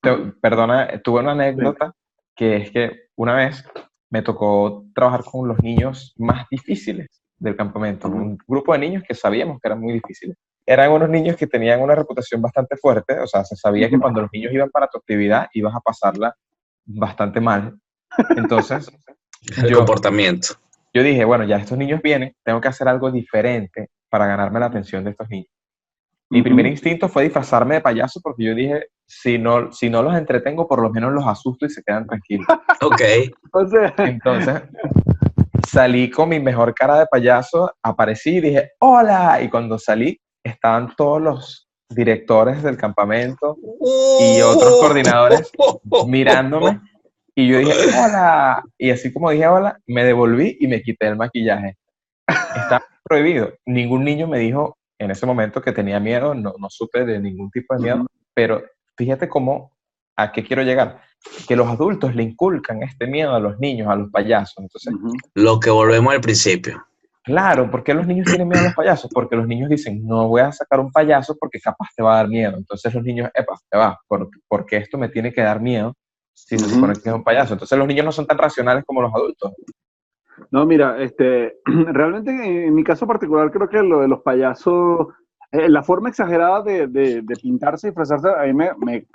[0.00, 1.94] te- perdona, tuve una anécdota
[2.34, 3.64] que es que una vez
[4.10, 9.14] me tocó trabajar con los niños más difíciles del campamento, un grupo de niños que
[9.14, 10.36] sabíamos que eran muy difíciles.
[10.66, 14.20] Eran unos niños que tenían una reputación bastante fuerte, o sea, se sabía que cuando
[14.22, 16.34] los niños iban para tu actividad ibas a pasarla
[16.84, 17.78] bastante mal.
[18.36, 18.90] Entonces,
[19.56, 20.48] El yo, comportamiento.
[20.92, 24.66] yo dije, bueno, ya estos niños vienen, tengo que hacer algo diferente para ganarme la
[24.66, 25.48] atención de estos niños.
[26.32, 30.14] Mi primer instinto fue disfrazarme de payaso porque yo dije, si no, si no los
[30.14, 32.46] entretengo, por lo menos los asusto y se quedan tranquilos.
[32.82, 33.00] Ok.
[33.68, 34.62] Sea, Entonces,
[35.68, 39.42] salí con mi mejor cara de payaso, aparecí y dije, hola.
[39.42, 43.58] Y cuando salí, estaban todos los directores del campamento
[44.20, 45.50] y otros coordinadores
[46.06, 46.80] mirándome.
[47.34, 48.62] Y yo dije, hola.
[48.78, 51.76] Y así como dije hola, me devolví y me quité el maquillaje.
[52.28, 53.52] Está prohibido.
[53.66, 57.50] Ningún niño me dijo en ese momento que tenía miedo, no, no supe de ningún
[57.50, 58.62] tipo de miedo, pero
[58.96, 59.72] fíjate cómo
[60.20, 61.00] ¿a qué quiero llegar?
[61.48, 64.58] Que los adultos le inculcan este miedo a los niños, a los payasos.
[64.58, 64.94] Entonces,
[65.34, 66.84] Lo que volvemos al principio.
[67.22, 69.10] Claro, ¿por qué los niños tienen miedo a los payasos?
[69.12, 72.16] Porque los niños dicen, no voy a sacar un payaso porque capaz te va a
[72.16, 72.56] dar miedo.
[72.56, 73.98] Entonces los niños, epa, te va,
[74.48, 75.94] porque esto me tiene que dar miedo
[76.32, 77.52] si se supone que es un payaso.
[77.52, 79.52] Entonces los niños no son tan racionales como los adultos.
[80.50, 82.30] No, mira, este, realmente
[82.66, 85.08] en mi caso particular creo que lo de los payasos,
[85.52, 89.06] eh, la forma exagerada de, pintarse y disfrazarse a mí me, me,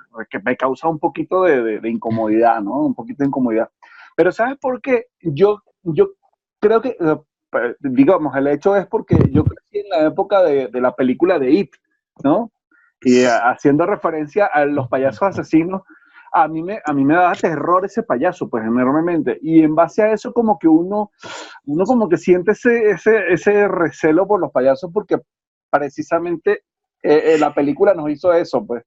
[0.44, 2.86] me causa un poquito de, de, incomodidad, ¿no?
[2.86, 3.70] Un poquito de incomodidad.
[4.16, 5.08] Pero ¿sabes por qué?
[5.22, 6.12] Yo, yo
[6.60, 10.82] creo que, eh, digamos, el hecho es porque yo crecí en la época de, de
[10.82, 11.76] la película de It,
[12.24, 12.52] ¿no?
[13.02, 15.84] Y eh, haciendo referencia a los payasos asesinos,
[16.38, 19.40] a mí me, a mí me daba terror ese payaso, pues enormemente.
[19.42, 21.12] Y en base a eso como que uno,
[21.66, 25.18] uno como que siente ese, ese, ese recelo por los payasos porque
[25.70, 26.64] precisamente
[27.02, 28.84] eh, eh, la película nos hizo eso, pues.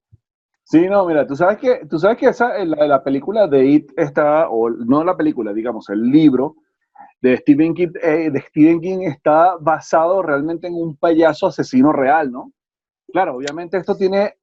[0.63, 3.93] Sí, no, mira, tú sabes que, tú sabes que esa, la, la película de It
[3.97, 6.57] está, o no la película, digamos, el libro
[7.23, 12.31] de Stephen King, eh, de Stephen King está basado realmente en un payaso asesino real,
[12.31, 12.53] ¿no?
[13.11, 14.35] Claro, obviamente esto tiene,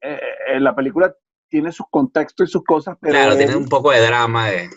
[0.57, 1.13] la película
[1.55, 3.13] tiene sus contextos y sus cosas, pero...
[3.13, 4.49] Claro, tiene un poco de drama.
[4.49, 4.69] De...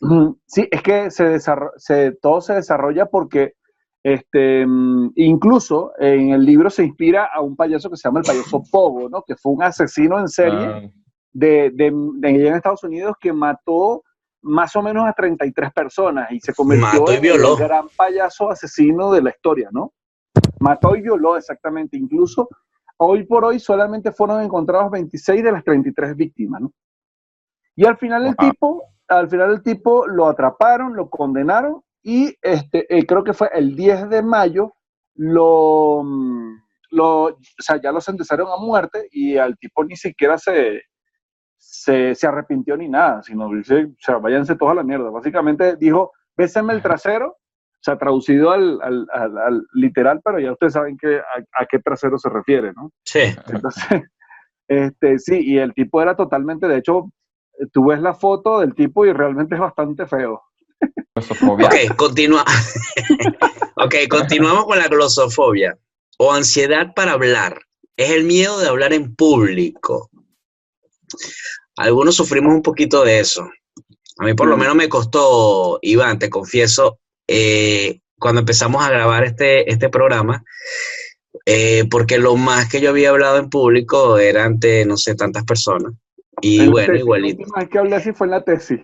[0.46, 3.54] Sí, es que se, se todo se desarrolla porque
[4.04, 8.26] este, mm, incluso en el libro se inspira a un payaso que se llama el
[8.26, 9.24] payaso Pogo, ¿no?
[9.26, 10.82] Que fue un asesino en serie ah.
[11.32, 14.04] de, de, en Estados Unidos que mató
[14.42, 19.22] más o menos a 33 personas y se convirtió en el gran payaso asesino de
[19.22, 19.94] la historia, ¿no?
[20.60, 21.96] Mató y violó exactamente.
[21.96, 22.48] Incluso
[22.98, 26.72] hoy por hoy solamente fueron encontrados 26 de las 33 víctimas, ¿no?
[27.74, 32.86] Y al final el tipo, al final el tipo lo atraparon, lo condenaron y este,
[32.92, 34.74] eh, creo que fue el 10 de mayo
[35.14, 36.56] lo, mm,
[36.90, 40.82] lo, o sea, ya lo sentenciaron a muerte y al tipo ni siquiera se,
[41.56, 45.10] se, se arrepintió ni nada, sino dice, o sea, váyanse todos a la mierda.
[45.10, 47.36] Básicamente dijo, béseme el trasero
[47.78, 52.18] o sea, traducido al, al, al, literal, pero ya ustedes saben que a, qué trasero
[52.18, 52.90] se refiere, ¿no?
[53.04, 53.20] Sí.
[53.46, 53.84] Entonces,
[54.68, 57.12] este, sí, y el tipo era totalmente, de hecho,
[57.72, 60.42] tú ves la foto del tipo y realmente es bastante feo.
[61.14, 62.44] ok, continúa.
[63.76, 65.78] ok, continuamos con la glosofobia
[66.18, 67.60] o ansiedad para hablar.
[67.96, 70.10] Es el miedo de hablar en público.
[71.76, 73.48] Algunos sufrimos un poquito de eso.
[74.18, 79.24] A mí por lo menos me costó, Iván, te confieso, eh, cuando empezamos a grabar
[79.24, 80.42] este, este programa,
[81.44, 85.44] eh, porque lo más que yo había hablado en público era ante, no sé, tantas
[85.44, 85.92] personas.
[86.40, 87.44] Y bueno, igualito.
[87.56, 88.80] La que hablé así fue en la tesis.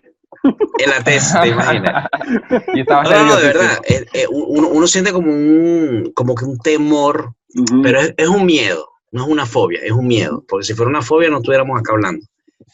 [0.78, 2.08] En la tesis, te imaginas.
[2.88, 7.34] no, no, de verdad, eh, uno, uno, siente como un, como que un temor,
[7.82, 10.90] pero es, es, un miedo, no es una fobia, es un miedo, porque si fuera
[10.90, 12.26] una fobia no estuviéramos acá hablando,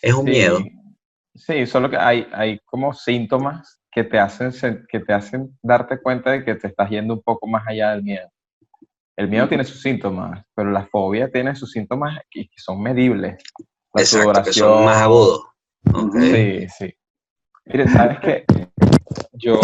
[0.02, 0.61] es un miedo.
[1.35, 6.31] Sí, solo que hay, hay como síntomas que te, hacen, que te hacen darte cuenta
[6.31, 8.29] de que te estás yendo un poco más allá del miedo.
[9.16, 13.42] El miedo tiene sus síntomas, pero la fobia tiene sus síntomas que son medibles.
[13.92, 15.46] La Exacto, que son más agudos.
[16.20, 16.94] Sí, sí.
[17.66, 18.44] Mire, ¿sabes qué?
[19.33, 19.61] Yo,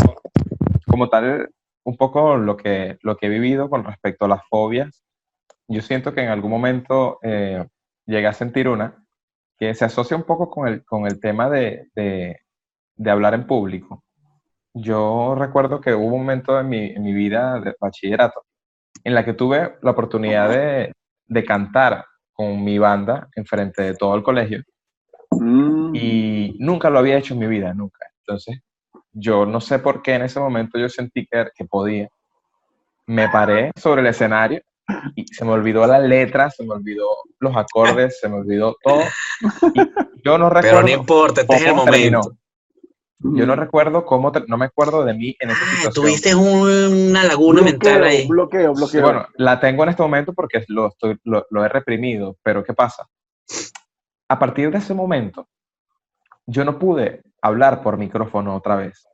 [0.86, 1.50] como tal,
[1.84, 5.04] un poco lo que, lo que he vivido con respecto a las fobias,
[5.68, 7.64] yo siento que en algún momento eh,
[8.06, 9.04] llegué a sentir una
[9.58, 12.40] que se asocia un poco con el, con el tema de, de,
[12.96, 14.04] de hablar en público
[14.78, 18.42] yo recuerdo que hubo un momento en mi, en mi vida de bachillerato
[19.02, 20.92] en la que tuve la oportunidad de,
[21.26, 24.62] de cantar con mi banda enfrente de todo el colegio
[25.30, 25.94] mm.
[25.94, 28.06] y nunca lo había hecho en mi vida, nunca.
[28.20, 28.60] Entonces,
[29.12, 32.08] yo no sé por qué en ese momento yo sentí que, que podía.
[33.06, 34.60] Me paré sobre el escenario
[35.14, 37.08] y se me olvidó la letra, se me olvidó
[37.38, 39.00] los acordes, se me olvidó todo.
[40.22, 40.80] yo no recuerdo.
[40.80, 42.36] Pero no importa, este es el momento.
[43.18, 46.04] Yo no recuerdo cómo, no me acuerdo de mí en esa ah, situación.
[46.04, 48.26] Tuviste una laguna mental ahí.
[48.26, 49.02] Bloqueo, bloqueo.
[49.02, 53.08] bueno, la tengo en este momento porque lo, estoy, lo, he reprimido, pero ¿qué pasa?
[54.28, 55.48] A partir de ese momento,
[56.44, 59.06] yo no pude hablar por micrófono otra vez.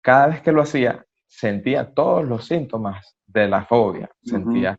[0.00, 4.10] Cada vez que lo hacía, sentía todos los síntomas de la fobia.
[4.22, 4.76] Sentía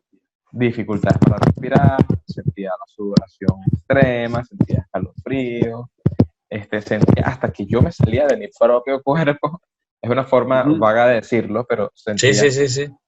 [0.52, 5.90] dificultades para respirar, sentía la sudoración extrema, sentía escalofrío,
[6.48, 9.60] este, sentía hasta que yo me salía de mi propio cuerpo.
[10.00, 12.30] Es una forma vaga de decirlo, pero sentía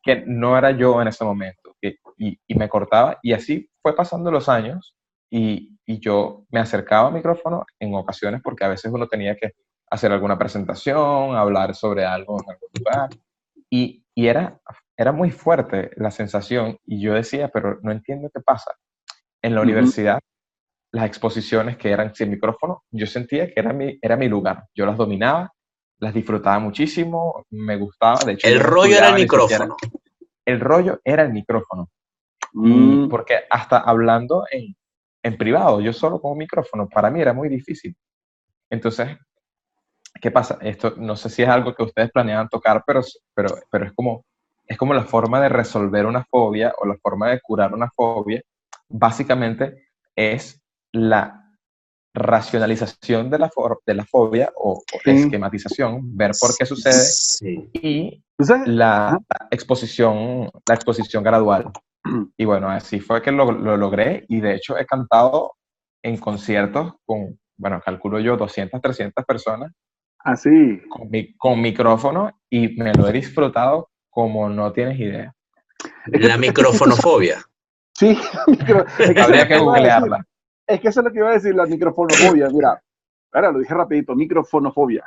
[0.03, 1.77] que no era yo en ese momento.
[1.81, 3.18] y, y, me cortaba.
[3.22, 4.96] Y así fue pasando los años
[5.31, 9.53] y, y, yo me acercaba al micrófono en ocasiones porque a veces uno tenía que
[9.90, 13.11] hacer alguna presentación, hablar sobre algo en algún lugar.
[13.70, 14.59] Y, y era,
[14.96, 18.72] era muy fuerte la sensación y yo decía, pero no entiendo qué pasa.
[19.42, 20.18] En la universidad
[20.92, 24.64] las exposiciones que eran sin micrófono, yo sentía que era mi, era mi lugar.
[24.74, 25.53] Yo las dominaba,
[25.98, 28.20] las disfrutaba muchísimo, me gustaba.
[28.24, 29.77] De hecho, el rollo era el micrófono.
[30.44, 31.90] El rollo era el micrófono.
[32.53, 33.09] Mm.
[33.09, 34.74] porque hasta hablando en,
[35.22, 37.94] en privado, yo solo con un micrófono, para mí era muy difícil.
[38.70, 39.16] Entonces,
[40.20, 40.59] ¿qué pasa?
[40.61, 43.03] Esto no sé si es algo que ustedes planean tocar, pero,
[43.35, 44.24] pero, pero es, como,
[44.66, 48.42] es como la forma de resolver una fobia o la forma de curar una fobia.
[48.88, 50.61] Básicamente es
[50.92, 51.48] la
[52.14, 53.51] racionalización de la,
[53.87, 58.22] de la fobia o, esquematización, ver por qué sucede y
[58.66, 59.18] la
[59.51, 61.70] exposición, la exposición gradual.
[62.38, 65.57] Y bueno, así fue que lo, lo, logré y de hecho he cantado
[66.03, 69.72] en conciertos con, bueno, calculo yo 200, 300 personas.
[70.20, 70.81] Así.
[70.88, 75.35] Con, mi, con micrófono y me lo he disfrutado como no tienes idea.
[76.07, 77.42] La microfonofobia.
[77.94, 78.16] Sí,
[79.20, 80.24] habría que googlearla.
[80.68, 82.50] Es que eso es lo que iba a decir, la microfonofobia.
[82.52, 82.81] Mira,
[83.33, 85.02] ahora lo dije rapidito, microfonofobia.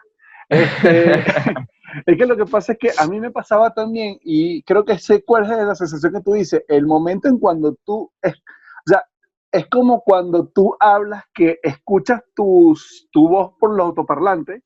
[0.49, 1.11] Este,
[2.07, 4.97] es que lo que pasa es que a mí me pasaba también, y creo que
[4.97, 8.87] sé cuál es la sensación que tú dices, el momento en cuando tú, es, o
[8.87, 9.03] sea,
[9.51, 14.63] es como cuando tú hablas que escuchas tus, tu voz por los autoparlantes.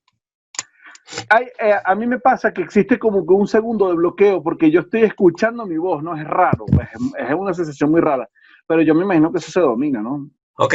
[1.28, 4.70] Hay, eh, a mí me pasa que existe como que un segundo de bloqueo porque
[4.70, 6.16] yo estoy escuchando mi voz, ¿no?
[6.16, 8.28] Es raro, es, es una sensación muy rara,
[8.66, 10.28] pero yo me imagino que eso se domina, ¿no?
[10.58, 10.74] Ok,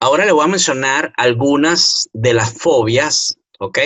[0.00, 3.78] ahora le voy a mencionar algunas de las fobias, ¿ok?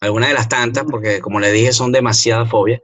[0.00, 2.80] Algunas de las tantas, porque como le dije, son demasiadas fobias.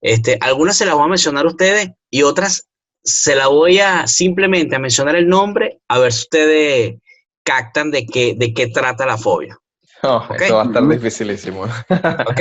[0.00, 2.68] Este, algunas se las voy a mencionar a ustedes y otras
[3.02, 6.94] se las voy a simplemente a mencionar el nombre a ver si ustedes
[7.42, 9.58] captan de qué, de qué trata la fobia.
[10.02, 11.64] Oh, Eso va a estar dificilísimo.
[12.26, 12.40] Ok.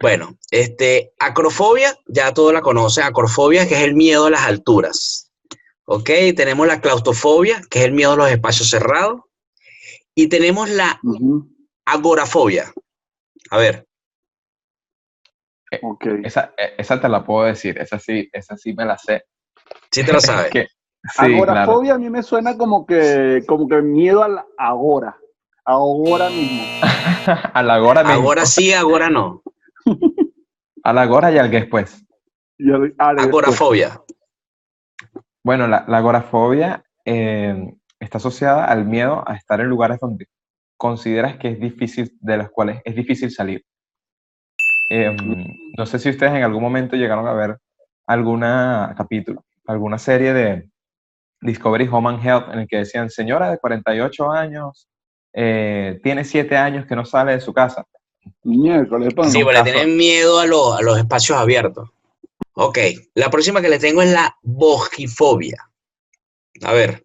[0.00, 5.30] Bueno, este, acrofobia, ya todos la conocen, acrofobia, que es el miedo a las alturas.
[5.86, 6.10] ¿Ok?
[6.36, 9.22] Tenemos la claustrofobia, que es el miedo a los espacios cerrados.
[10.14, 11.00] Y tenemos la
[11.84, 12.72] agorafobia.
[13.50, 13.86] A ver.
[15.70, 16.20] Eh, okay.
[16.24, 19.24] Esa, eh, esa, te la puedo decir, esa sí, esa sí me la sé.
[19.90, 20.52] Sí te la sabes.
[21.16, 25.18] agorafobia a mí me suena como que, como que miedo a la agora.
[25.66, 26.62] Ahora mismo.
[26.82, 28.28] a la agora mismo.
[28.28, 29.42] Ahora sí, ahora no.
[30.82, 32.04] a la agora y al después.
[32.98, 34.03] agorafobia.
[35.44, 40.26] Bueno, la, agorafobia eh, está asociada al miedo a estar en lugares donde
[40.78, 43.62] consideras que es difícil, de los cuales es difícil salir.
[44.88, 45.16] Em,
[45.76, 47.58] no sé si ustedes en algún momento llegaron a ver
[48.06, 50.68] alguna capítulo, alguna serie de
[51.42, 54.88] Discovery Home and Health en el que decían, señora de 48 años,
[55.34, 57.84] eh, tiene 7 años que no sale de su casa.
[58.44, 61.90] Miércoles, Sí, porque tienen miedo a, a los espacios abiertos.
[62.54, 62.78] Ok,
[63.14, 65.70] la próxima que le tengo es la bojifobia.
[66.62, 67.04] A ver.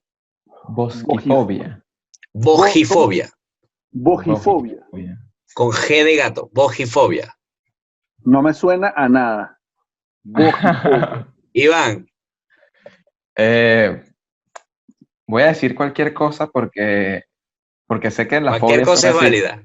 [0.67, 1.83] Bojifobia.
[2.31, 3.29] Bojifobia.
[3.91, 4.87] Bojifobia.
[5.55, 7.35] Con G de gato, bojifobia.
[8.19, 9.59] No me suena a nada.
[10.23, 11.27] Bojifobia.
[11.53, 12.07] Iván.
[13.35, 14.03] Eh,
[15.25, 17.23] voy a decir cualquier cosa porque,
[17.87, 19.63] porque sé que las cualquier cosa es válida.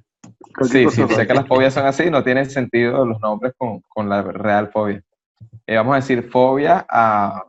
[0.62, 4.08] Sí, sí, sé que las fobias son así, no tienen sentido los nombres con, con
[4.08, 5.02] la real fobia.
[5.66, 7.44] Eh, vamos a decir, fobia a,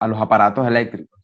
[0.00, 1.20] a los aparatos eléctricos.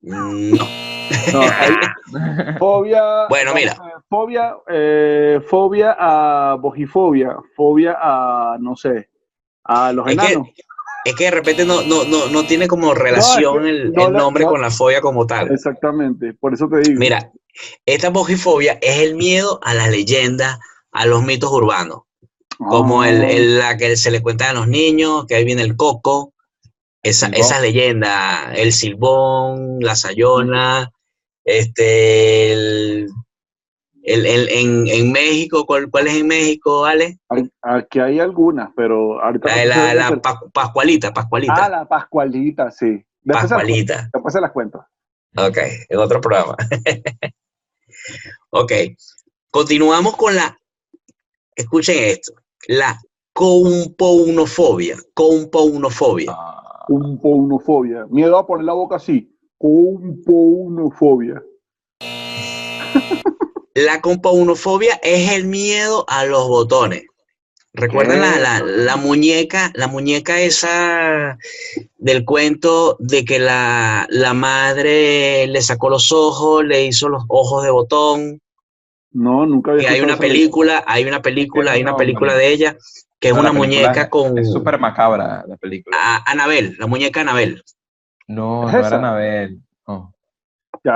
[0.00, 0.64] No.
[2.58, 3.26] fobia.
[3.28, 3.72] Bueno, mira.
[3.72, 9.10] Eh, fobia, eh, fobia a bojifobia, fobia a, no sé,
[9.64, 10.48] a los enanos.
[11.04, 14.70] es que de repente no, no, no, no tiene como relación el, nombre con la
[14.70, 15.50] fobia como tal.
[15.52, 16.98] Exactamente, por eso te digo.
[16.98, 17.32] Mira,
[17.84, 20.58] esta bojifobia es el miedo a las leyendas,
[20.92, 22.05] a los mitos urbanos
[22.58, 23.30] como el, ah.
[23.30, 26.32] el, la que se le cuenta a los niños, que ahí viene el coco,
[27.02, 30.90] esa, esa leyenda, el silbón, la sayona,
[31.44, 33.06] este, el,
[34.02, 37.18] el, en, en, México, ¿cuál, ¿cuál, es en México, Ale?
[37.62, 39.20] Aquí hay algunas, pero...
[39.20, 40.20] La, la,
[40.52, 41.66] Pascualita, Pascualita.
[41.66, 43.04] Ah, la Pascualita, sí.
[43.24, 44.08] Pascualita.
[44.12, 44.84] después se las cuento.
[45.36, 46.56] Ok, en otro programa.
[48.50, 48.72] ok,
[49.50, 50.58] continuamos con la...
[51.54, 52.32] Escuchen esto
[52.68, 53.00] la
[53.32, 54.96] compounofobia.
[55.14, 56.32] Compounofobia.
[56.32, 56.84] Ah.
[56.86, 58.06] Compounofobia.
[58.06, 59.32] Miedo a poner la boca así.
[59.58, 61.42] Compounofobia.
[63.74, 67.04] La compounofobia es el miedo a los botones.
[67.74, 71.36] ¿Recuerdan la, la, muñeca, la muñeca esa
[71.98, 77.64] del cuento de que la, la, madre le sacó los ojos, le hizo los ojos
[77.64, 78.40] de botón?
[79.16, 82.76] No, nunca había hay una película, hay una película, hay una película de ella
[83.18, 84.36] que es una muñeca con.
[84.36, 85.96] Es súper macabra la película.
[86.26, 87.62] Anabel, la muñeca Anabel.
[88.28, 89.62] No, no era Anabel.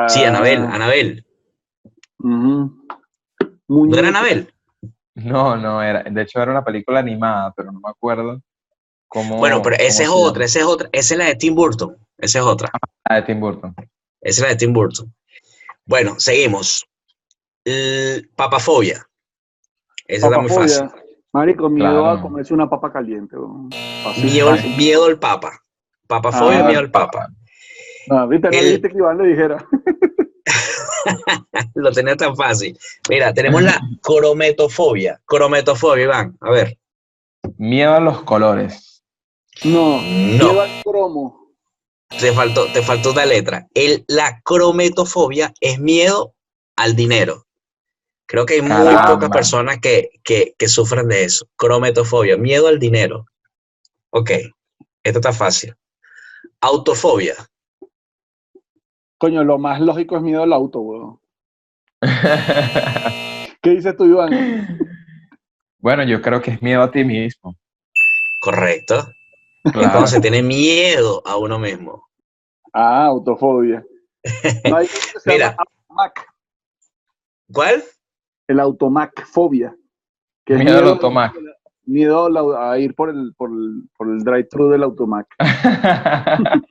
[0.09, 1.25] Sí, Anabel, Anabel.
[2.19, 4.53] ¿No era Anabel?
[5.15, 8.43] No, no, era, de hecho era una película animada, pero no me acuerdo
[9.09, 9.39] cómo.
[9.39, 10.91] Bueno, pero esa es otra, esa es otra.
[10.93, 11.97] Esa es la de Tim Burton.
[12.19, 12.71] Esa es otra.
[13.03, 13.75] Ah, de Tim Burton.
[14.21, 15.11] Esa es la de Tim Burton.
[15.87, 16.87] Bueno, seguimos.
[17.65, 19.07] L- papafobia.
[20.07, 20.89] Esa está muy Papafobia.
[20.89, 21.01] fácil.
[21.33, 22.11] Marico, miedo Claro.
[22.11, 23.37] a comerse una papa caliente.
[24.07, 24.25] Así.
[24.25, 25.61] Miedo, al- miedo al papa.
[26.09, 27.29] Papafobia, Ah, miedo al papa.
[28.09, 29.65] No, viste, no El- dijiste que Iván le dijera.
[31.75, 32.77] Lo tenía tan fácil.
[33.09, 35.21] Mira, tenemos la crometofobia.
[35.25, 36.37] Crometofobia, Iván.
[36.41, 36.79] A ver.
[37.57, 39.03] Miedo a los colores.
[39.65, 40.03] No, No.
[40.03, 41.53] miedo al cromo.
[42.19, 43.69] Te faltó, te faltó una letra.
[43.73, 46.35] El, la crometofobia es miedo
[46.77, 47.47] al dinero.
[48.31, 49.07] Creo que hay muy Caramba.
[49.07, 51.49] pocas personas que, que, que sufren de eso.
[51.57, 53.27] Crometofobia, miedo al dinero.
[54.11, 54.31] Ok,
[55.03, 55.75] esto está fácil.
[56.61, 57.35] Autofobia.
[59.19, 61.21] Coño, lo más lógico es miedo al auto, weón.
[63.63, 64.79] ¿Qué dices tú, Iván?
[65.79, 67.57] bueno, yo creo que es miedo a ti mismo.
[68.41, 69.09] Correcto.
[69.73, 69.87] Claro.
[69.87, 72.09] Entonces tiene miedo a uno mismo.
[72.73, 73.85] Ah, autofobia.
[74.71, 75.57] No hay uno que se Mira.
[75.59, 76.27] automac,
[77.53, 77.83] ¿Cuál?
[78.51, 79.77] El automac fobia.
[80.45, 81.39] que es Miedo al automac.
[81.85, 85.27] Miedo a ir por el, por el, por el drive-thru del automac.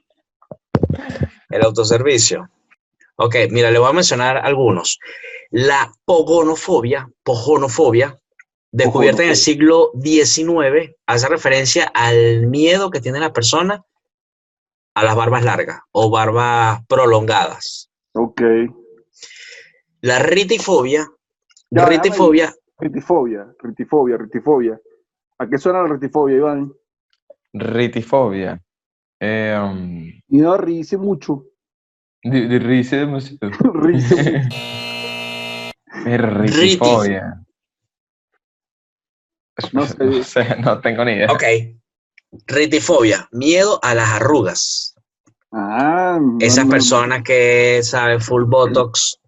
[1.50, 2.50] El autoservicio.
[3.16, 5.00] Ok, mira, le voy a mencionar algunos.
[5.50, 8.16] La pogonofobia, pogonofobia,
[8.72, 13.84] descubierta en el siglo XIX, hace referencia al miedo que tiene la persona
[14.94, 17.90] a las barbas largas o barbas prolongadas.
[18.14, 18.42] Ok.
[20.02, 21.10] La ritifobia,
[21.72, 24.80] Ya, ritifobia, Ritifobia, ritifobia, ritifobia.
[25.38, 26.72] ¿A qué suena la ritifobia, Iván?
[27.54, 28.60] Ritifobia.
[29.20, 31.44] Eh, um, Miedo a reírse mucho.
[32.24, 33.50] di- di- risa demasiado.
[33.74, 34.16] Mucho.
[36.06, 37.44] Es Ritifobia.
[39.74, 39.96] No sé.
[40.06, 41.32] No sé, no tengo ni idea.
[41.32, 41.44] ok.
[42.48, 44.96] Ritifobia, miedo a las arrugas.
[45.52, 46.72] Ah, no, Esas no.
[46.72, 49.20] personas que saben full botox,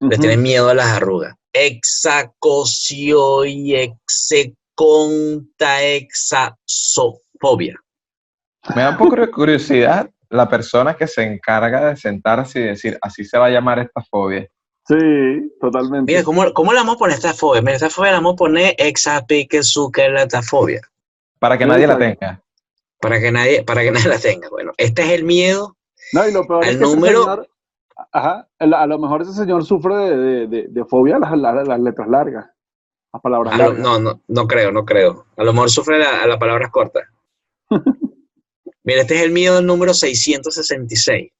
[0.00, 0.20] les Ujú.
[0.20, 1.34] tienen miedo a las arrugas.
[1.58, 7.74] Exacosio y execonta exasofobia.
[8.74, 12.98] Me da un poco de curiosidad la persona que se encarga de sentarse y decir,
[13.00, 14.48] así se va a llamar esta fobia.
[14.88, 14.96] Sí,
[15.60, 16.10] totalmente.
[16.12, 17.60] Mira, ¿cómo, ¿cómo le vamos a poner esta fobia?
[17.62, 20.80] Mira, esta fobia la vamos a poner exapiquesuquelatafobia.
[21.38, 22.42] Para que nadie la tenga.
[23.00, 24.48] Para que nadie, para que nadie la tenga.
[24.48, 25.76] Bueno, este es el miedo.
[26.12, 27.48] No, y lo peor al es que ese número- señor,
[28.12, 31.36] ajá, el- a lo mejor ese señor sufre de, de- de- de fobia a las,
[31.38, 32.46] las- las letras largas,
[33.12, 33.78] las palabras a lo- largas.
[33.82, 35.26] no, no, no creo, no creo.
[35.36, 37.04] A lo mejor sufre la- a las palabras cortas.
[38.84, 41.32] Mira, este es el miedo al número 666.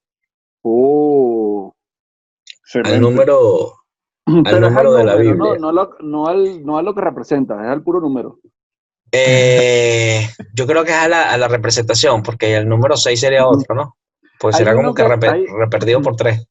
[0.62, 1.72] Oh,
[2.84, 3.72] Al número.
[4.24, 5.36] Pero es número de la Biblia.
[5.36, 8.40] No, no, lo- no al, no a lo que representa, es al puro número.
[9.12, 13.46] Eh, yo creo que es a la, a la representación, porque el número 6 sería
[13.46, 13.96] otro, ¿no?
[14.40, 15.46] Pues será como que que- hay-
[16.02, 16.44] por 3.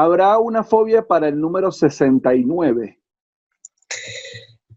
[0.00, 3.00] Habrá una fobia para el número 69.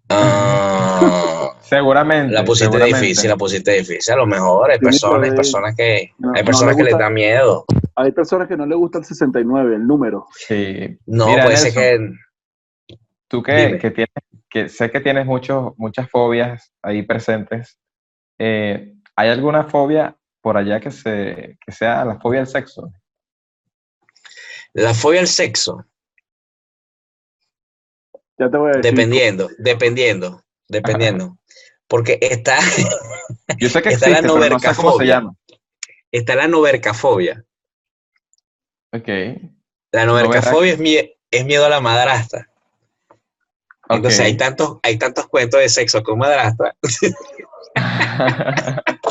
[0.09, 2.33] Ah, Seguramente.
[2.33, 2.99] la pusiste seguramente.
[2.99, 4.13] difícil, la pusiste difícil.
[4.13, 6.89] A lo mejor hay Sí, personas, hay personas que, no- hay no personas le que
[6.89, 7.65] les da miedo.
[7.95, 10.25] Hay personas que no les gusta el 69, el número.
[10.35, 10.97] Sí.
[11.05, 12.09] No, Mira, puede ser que.
[13.27, 14.09] Tú que, tienes,
[14.49, 17.79] que sé que tienes muchos, muchas fobias ahí presentes.
[18.39, 22.91] eh, ¿Hay alguna fobia por allá que, se, que sea la fobia del sexo?
[24.73, 25.85] La fobia al sexo,
[28.37, 28.91] Ya te voy a decir.
[28.91, 31.37] dependiendo, dependiendo, dependiendo.
[31.87, 32.57] Porque está,
[33.57, 35.15] Yo sé que Está la pero no sé cómo se novercafobia.
[35.15, 35.35] llama.
[36.11, 37.45] está la novercafobia.
[38.93, 39.07] Ok.
[39.91, 42.47] La novercafobia es, mie- es miedo a la madrastra.
[43.89, 46.73] Entonces hay tantos, hay tantos cuentos de sexo con madrastra.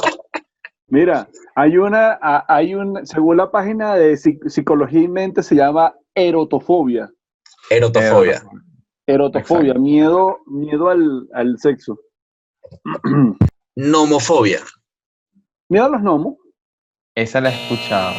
[0.91, 2.19] Mira, hay una,
[2.49, 7.11] hay un, según la página de Psic- Psicología y Mente, se llama erotofobia.
[7.71, 8.43] Erotofobia.
[9.07, 11.99] Erotofobia, miedo, miedo al, al sexo.
[13.77, 14.61] Nomofobia.
[15.69, 16.35] Miedo a los gnomos.
[17.15, 18.15] Esa la he escuchado.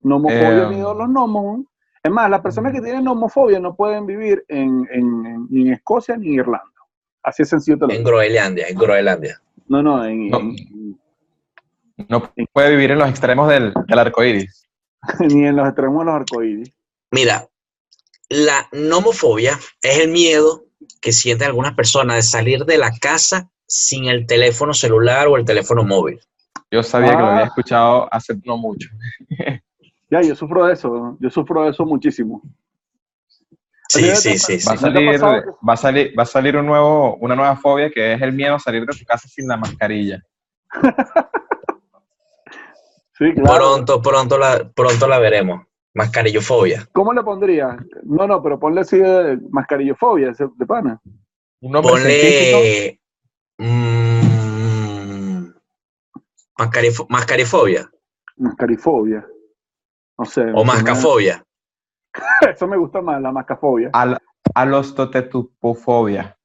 [0.00, 1.60] Nomofobia, Eh, miedo a los gnomos.
[2.02, 5.72] Es más, las personas que tienen nomofobia no pueden vivir en, en- en- ni en
[5.74, 6.66] Escocia ni en Irlanda.
[7.22, 8.02] Así es sencillo te lo En.
[8.02, 9.40] Groenlandia, en Groenlandia.
[9.68, 10.38] No, no, en, No.
[10.40, 10.98] en-
[12.08, 14.68] No puede vivir en los extremos del, del arco iris.
[15.20, 16.72] ni en los extremos de los arcoíris.
[17.10, 17.46] Mira,
[18.28, 20.64] la nomofobia es el miedo
[21.00, 25.44] que sienten algunas personas de salir de la casa sin el teléfono celular o el
[25.44, 26.20] teléfono móvil.
[26.70, 27.32] Yo sabía que lo Ah.
[27.34, 28.88] había escuchado hace no mucho.
[30.10, 32.42] Ya, yo sufro de eso, yo sufro de eso muchísimo.
[33.88, 34.68] Sí, sí, sí, sí.
[34.68, 38.12] Va a salir, va a salir, va a salir un nuevo, una nueva fobia que
[38.12, 40.22] es el miedo a salir de tu casa sin la mascarilla.
[43.22, 43.54] Sí, claro.
[43.56, 45.66] Pronto, pronto la, pronto la veremos.
[45.94, 46.88] Mascarillofobia.
[46.92, 47.76] ¿Cómo le pondría?
[48.04, 51.00] No, no, pero ponle así de mascarillofobia, de pana.
[51.60, 51.92] Un nombre.
[51.92, 53.00] Ponle.
[53.58, 55.52] mm,
[56.58, 57.90] mascarifo- mascarifobia
[58.36, 59.26] Mascarifobia.
[60.18, 60.46] No sé.
[60.54, 61.44] o mascafobia.
[62.54, 63.90] Eso me gusta más, la mascafobia.
[63.92, 64.18] Al,
[64.54, 66.36] alostotetupofobia.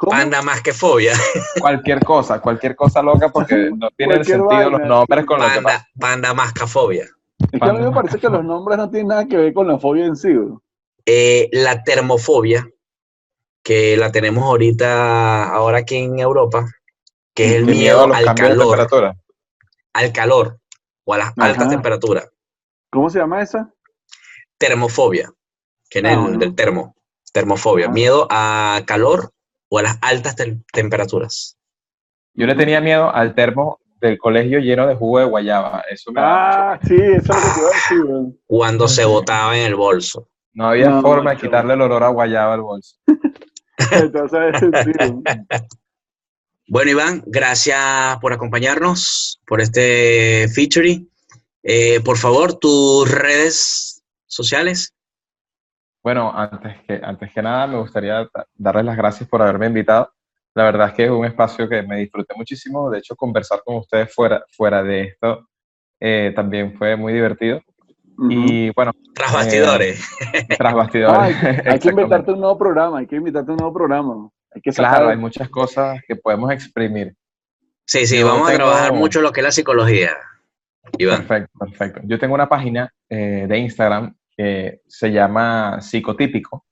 [0.00, 0.12] ¿Cómo?
[0.12, 1.12] Panda masquefobia.
[1.60, 4.78] Cualquier cosa, cualquier cosa loca porque no tiene Cualquier sentido vaina.
[4.78, 5.62] los nombres con lo que pasa.
[5.62, 7.04] Panda, panda mascafobia.
[7.52, 9.68] Es que a mí me parece que los nombres no tienen nada que ver con
[9.68, 10.30] la fobia en sí.
[11.04, 12.66] Eh, la termofobia,
[13.62, 16.64] que la tenemos ahorita, ahora aquí en Europa,
[17.34, 19.16] que es el El miedo a los al calor, temperatura.
[19.92, 20.58] al calor
[21.04, 21.44] o a las Ajá.
[21.44, 22.30] altas temperaturas.
[22.90, 23.70] ¿Cómo se llama esa?
[24.56, 25.30] Termofobia,
[25.90, 26.94] que Ah, el del termo,
[27.34, 27.90] termofobia, Ah.
[27.90, 29.30] miedo a calor
[29.70, 31.56] o a las altas tem- temperaturas.
[32.34, 35.82] Yo le tenía miedo al termo del colegio lleno de jugo de guayaba.
[35.90, 37.72] Eso me Ah, sí, eso es lo que te iba a
[38.24, 38.40] decir.
[38.46, 40.28] Cuando se botaba en el bolso.
[40.52, 42.96] No había No, forma de quitarle el olor a guayaba al bolso.
[43.92, 44.92] Entonces, sí.
[46.72, 51.10] Bueno, Iván, gracias por acompañarnos, por este featuring.
[51.64, 54.94] Eh, por favor, tus redes sociales.
[56.02, 60.12] Bueno, antes que, antes que nada, me gustaría da- darles las gracias por haberme invitado.
[60.54, 62.90] La verdad es que es un espacio que me disfruté muchísimo.
[62.90, 65.46] De hecho, conversar con ustedes fuera, fuera de esto
[66.00, 67.60] eh, también fue muy divertido.
[68.28, 70.08] Y bueno, Tras Eh, bastidores.
[70.58, 71.18] tras bastidores.
[71.18, 74.28] Ah, hay, hay que inventarte un nuevo programa, hay que inventarte un nuevo programa.
[74.54, 77.14] Hay que Claro, hay muchas cosas que podemos exprimir.
[77.86, 80.10] Sí, sí, Yo vamos a trabajar mucho lo que es la psicología.
[80.98, 81.26] Iván.
[81.26, 82.00] Perfecto, perfecto.
[82.04, 86.64] Yo tengo una página eh, de Instagram que se llama Psicotípico.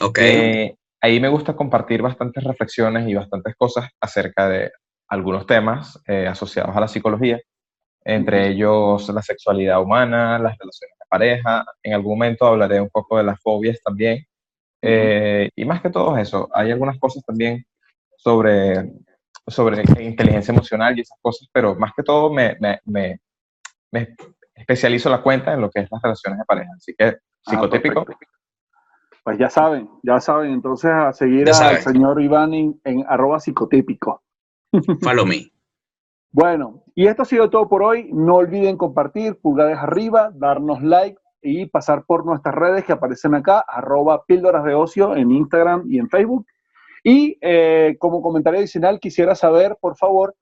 [0.00, 0.18] Ok.
[0.20, 4.72] Eh, ahí me gusta compartir bastantes reflexiones y bastantes cosas acerca de
[5.06, 7.40] algunos temas eh, asociados a la psicología,
[8.04, 11.64] entre ellos la sexualidad humana, las relaciones de pareja.
[11.80, 14.26] En algún momento hablaré un poco de las fobias también.
[14.82, 17.64] Eh, y más que todo eso, hay algunas cosas también
[18.16, 18.90] sobre,
[19.46, 23.20] sobre inteligencia emocional y esas cosas, pero más que todo me, me, me,
[23.92, 24.16] me
[24.62, 26.70] especializo la cuenta en lo que es las relaciones de pareja.
[26.76, 28.06] Así que Ah, psicotípico.
[29.24, 33.38] Pues ya saben, ya saben, entonces a seguir Ya al señor Iván en, en arroba
[33.38, 34.22] psicotípico.
[35.02, 35.50] Follow me.
[36.30, 38.10] Bueno, y esto ha sido todo por hoy.
[38.12, 43.64] No olviden compartir, pulgares arriba, darnos like y pasar por nuestras redes que aparecen acá,
[43.66, 46.46] arroba píldoras de ocio en Instagram y en Facebook.
[47.04, 50.34] Y eh, como comentario adicional, quisiera saber, por favor,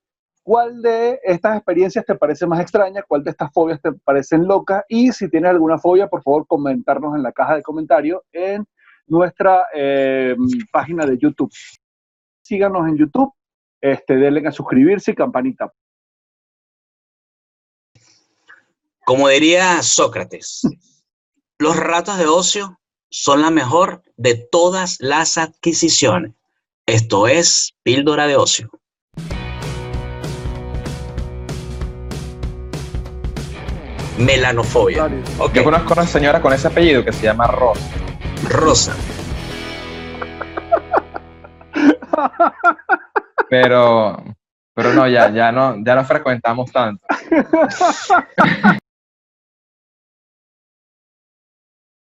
[0.43, 4.85] cuál de estas experiencias te parece más extraña, cuál de estas fobias te parecen locas
[4.89, 8.67] y si tienes alguna fobia, por favor, comentarnos en la caja de comentarios en
[9.07, 10.37] nuestra eh,
[10.73, 11.53] página de YouTube.
[12.43, 13.33] Síganos en YouTube,
[13.81, 15.73] este, denle a suscribirse y campanita.
[19.05, 20.63] Como diría Sócrates,
[21.59, 22.79] los ratos de ocio
[23.11, 26.33] son la mejor de todas las adquisiciones.
[26.87, 28.71] Esto es Píldora de Ocio.
[34.21, 35.03] Melanofobia.
[35.03, 35.23] Dale.
[35.39, 37.89] Ok, Yo conozco una señora con ese apellido que se llama Rosa.
[38.49, 38.95] Rosa.
[43.49, 44.23] Pero,
[44.75, 47.05] pero no, ya, ya no, ya no frecuentamos tanto.